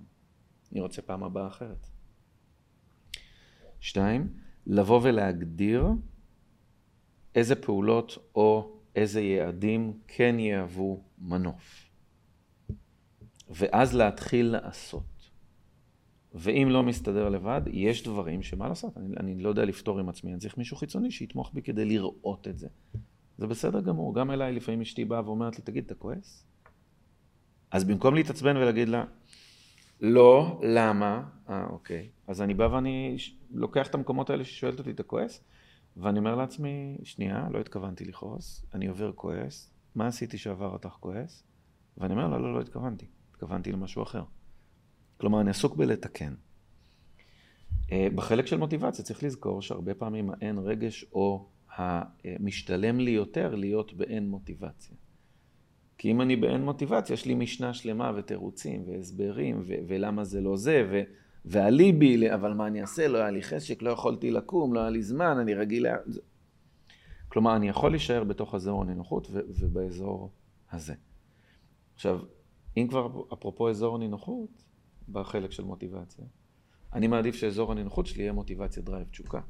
אני 0.71 0.81
רוצה 0.81 1.01
פעם 1.01 1.23
הבאה 1.23 1.47
אחרת. 1.47 1.87
שתיים, 3.79 4.33
לבוא 4.67 4.99
ולהגדיר 5.03 5.87
איזה 7.35 7.55
פעולות 7.55 8.17
או 8.35 8.71
איזה 8.95 9.21
יעדים 9.21 9.93
כן 10.07 10.39
יהוו 10.39 11.03
מנוף. 11.19 11.89
ואז 13.49 13.95
להתחיל 13.95 14.45
לעשות. 14.45 15.03
ואם 16.33 16.67
לא 16.71 16.83
מסתדר 16.83 17.29
לבד, 17.29 17.61
יש 17.67 18.03
דברים 18.03 18.43
שמה 18.43 18.67
לעשות, 18.67 18.97
אני, 18.97 19.15
אני 19.17 19.43
לא 19.43 19.49
יודע 19.49 19.65
לפתור 19.65 19.99
עם 19.99 20.09
עצמי, 20.09 20.31
אני 20.31 20.39
צריך 20.39 20.57
מישהו 20.57 20.77
חיצוני 20.77 21.11
שיתמוך 21.11 21.51
בי 21.53 21.61
כדי 21.61 21.85
לראות 21.85 22.47
את 22.47 22.57
זה. 22.57 22.67
זה 23.37 23.47
בסדר 23.47 23.81
גמור, 23.81 24.15
גם 24.15 24.31
אליי 24.31 24.53
לפעמים 24.53 24.81
אשתי 24.81 25.05
באה 25.05 25.25
ואומרת 25.25 25.57
לי, 25.57 25.63
תגיד, 25.63 25.85
אתה 25.85 25.95
כועס? 25.95 26.45
אז 27.71 27.83
במקום 27.83 28.15
להתעצבן 28.15 28.57
ולהגיד 28.57 28.89
לה, 28.89 29.03
לא, 30.01 30.61
למה? 30.63 31.23
אה, 31.49 31.65
אוקיי. 31.69 32.09
אז 32.27 32.41
אני 32.41 32.53
בא 32.53 32.63
ואני 32.63 33.17
לוקח 33.51 33.87
את 33.87 33.95
המקומות 33.95 34.29
האלה 34.29 34.43
ששואלת 34.43 34.79
אותי, 34.79 34.91
אתה 34.91 35.03
כועס? 35.03 35.43
ואני 35.97 36.19
אומר 36.19 36.35
לעצמי, 36.35 36.97
שנייה, 37.03 37.47
לא 37.51 37.59
התכוונתי 37.59 38.05
לכעוס, 38.05 38.65
אני 38.73 38.87
עובר 38.87 39.11
כועס, 39.15 39.71
מה 39.95 40.07
עשיתי 40.07 40.37
שעבר 40.37 40.69
אותך 40.69 40.89
כועס? 40.99 41.43
ואני 41.97 42.13
אומר, 42.13 42.27
לא, 42.27 42.41
לא, 42.41 42.53
לא 42.53 42.61
התכוונתי, 42.61 43.05
התכוונתי 43.31 43.71
למשהו 43.71 44.03
אחר. 44.03 44.23
כלומר, 45.17 45.41
אני 45.41 45.49
עסוק 45.49 45.75
בלתקן. 45.75 46.33
אה, 47.91 48.07
בחלק 48.15 48.45
של 48.45 48.57
מוטיבציה 48.57 49.05
צריך 49.05 49.23
לזכור 49.23 49.61
שהרבה 49.61 49.93
פעמים 49.93 50.29
האין 50.29 50.57
רגש 50.57 51.05
או 51.13 51.49
המשתלם 51.77 52.99
לי 52.99 53.11
יותר 53.11 53.55
להיות 53.55 53.93
באין 53.93 54.29
מוטיבציה. 54.29 54.95
כי 55.97 56.11
אם 56.11 56.21
אני 56.21 56.35
באין 56.35 56.65
מוטיבציה, 56.65 57.13
יש 57.13 57.25
לי 57.25 57.35
משנה 57.35 57.73
שלמה 57.73 58.11
ותירוצים 58.15 58.83
והסברים 58.87 59.61
ו- 59.67 59.73
ולמה 59.87 60.23
זה 60.23 60.41
לא 60.41 60.57
זה, 60.57 60.87
ו- 60.91 61.01
ואליבי, 61.45 62.33
אבל 62.33 62.53
מה 62.53 62.67
אני 62.67 62.81
אעשה? 62.81 63.07
לא 63.07 63.17
היה 63.17 63.31
לי 63.31 63.43
חשק, 63.43 63.81
לא 63.81 63.89
יכולתי 63.89 64.31
לקום, 64.31 64.73
לא 64.73 64.79
היה 64.79 64.89
לי 64.89 65.01
זמן, 65.03 65.37
אני 65.37 65.53
רגיל... 65.53 65.83
לה... 65.83 65.95
כלומר, 67.27 67.55
אני 67.55 67.69
יכול 67.69 67.91
להישאר 67.91 68.23
בתוך 68.23 68.55
אזור 68.55 68.81
הנינוחות 68.81 69.27
ו- 69.31 69.39
ובאזור 69.59 70.31
הזה. 70.71 70.93
עכשיו, 71.95 72.19
אם 72.77 72.87
כבר 72.89 73.23
אפרופו 73.33 73.69
אזור 73.69 73.95
הנינוחות, 73.95 74.63
בחלק 75.09 75.51
של 75.51 75.63
מוטיבציה, 75.63 76.25
אני 76.93 77.07
מעדיף 77.07 77.35
שאזור 77.35 77.71
הנינוחות 77.71 78.05
שלי 78.05 78.23
יהיה 78.23 78.33
מוטיבציה 78.33 78.83
drive 78.83 79.07
תשוקה. 79.11 79.41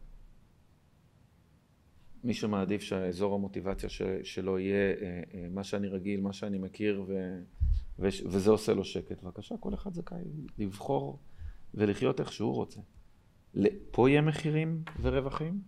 מי 2.26 2.34
שמעדיף 2.34 2.82
שהאזור 2.82 3.36
המוטיבציה 3.36 3.90
ש, 3.90 4.02
שלו 4.24 4.60
יהיה 4.60 4.94
אה, 5.02 5.22
אה, 5.34 5.48
מה 5.50 5.64
שאני 5.64 5.88
רגיל, 5.88 6.22
מה 6.22 6.34
שאני 6.34 6.58
מכיר, 6.58 7.04
ו, 7.08 7.14
ו, 8.00 8.08
וזה 8.26 8.52
עושה 8.52 8.74
לו 8.74 8.84
שקט, 8.84 9.24
בבקשה, 9.24 9.56
כל 9.60 9.74
אחד 9.74 9.94
זכאי 9.94 10.22
לבחור 10.58 11.20
ולחיות 11.74 12.20
איך 12.20 12.34
שהוא 12.34 12.54
רוצה. 12.54 12.80
פה 13.92 14.10
יהיה 14.10 14.22
מחירים 14.22 14.84
ורווחים, 15.02 15.62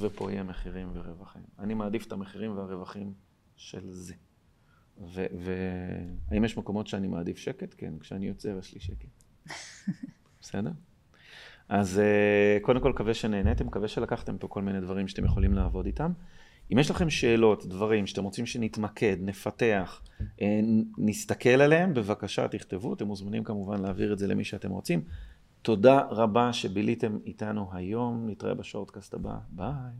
ופה 0.00 0.32
יהיה 0.32 0.42
מחירים 0.42 0.88
ורווחים. 0.94 1.42
אני 1.58 1.74
מעדיף 1.74 2.06
את 2.06 2.12
המחירים 2.12 2.56
והרווחים 2.56 3.14
של 3.56 3.90
זה. 3.92 4.14
והאם 4.98 6.44
יש 6.44 6.58
מקומות 6.58 6.86
שאני 6.86 7.06
מעדיף 7.06 7.38
שקט? 7.38 7.74
כן, 7.78 7.98
כשאני 7.98 8.26
יוצר 8.26 8.58
יש 8.58 8.74
לי 8.74 8.80
שקט. 8.80 9.24
בסדר? 10.40 10.72
אז 11.68 12.00
uh, 12.00 12.62
קודם 12.64 12.80
כל 12.80 12.90
מקווה 12.90 13.14
שנהניתם, 13.14 13.66
מקווה 13.66 13.88
שלקחתם 13.88 14.38
פה 14.38 14.48
כל 14.48 14.62
מיני 14.62 14.80
דברים 14.80 15.08
שאתם 15.08 15.24
יכולים 15.24 15.54
לעבוד 15.54 15.86
איתם. 15.86 16.12
אם 16.72 16.78
יש 16.78 16.90
לכם 16.90 17.10
שאלות, 17.10 17.66
דברים 17.66 18.06
שאתם 18.06 18.24
רוצים 18.24 18.46
שנתמקד, 18.46 19.16
נפתח, 19.20 20.02
uh, 20.20 20.42
נסתכל 20.98 21.48
עליהם, 21.48 21.94
בבקשה 21.94 22.48
תכתבו, 22.48 22.94
אתם 22.94 23.06
מוזמנים 23.06 23.44
כמובן 23.44 23.82
להעביר 23.82 24.12
את 24.12 24.18
זה 24.18 24.26
למי 24.26 24.44
שאתם 24.44 24.70
רוצים. 24.70 25.00
תודה 25.62 26.00
רבה 26.10 26.52
שביליתם 26.52 27.18
איתנו 27.26 27.68
היום, 27.72 28.30
נתראה 28.30 28.54
בשורטקאסט 28.54 29.14
הבא, 29.14 29.36
ביי. 29.50 29.96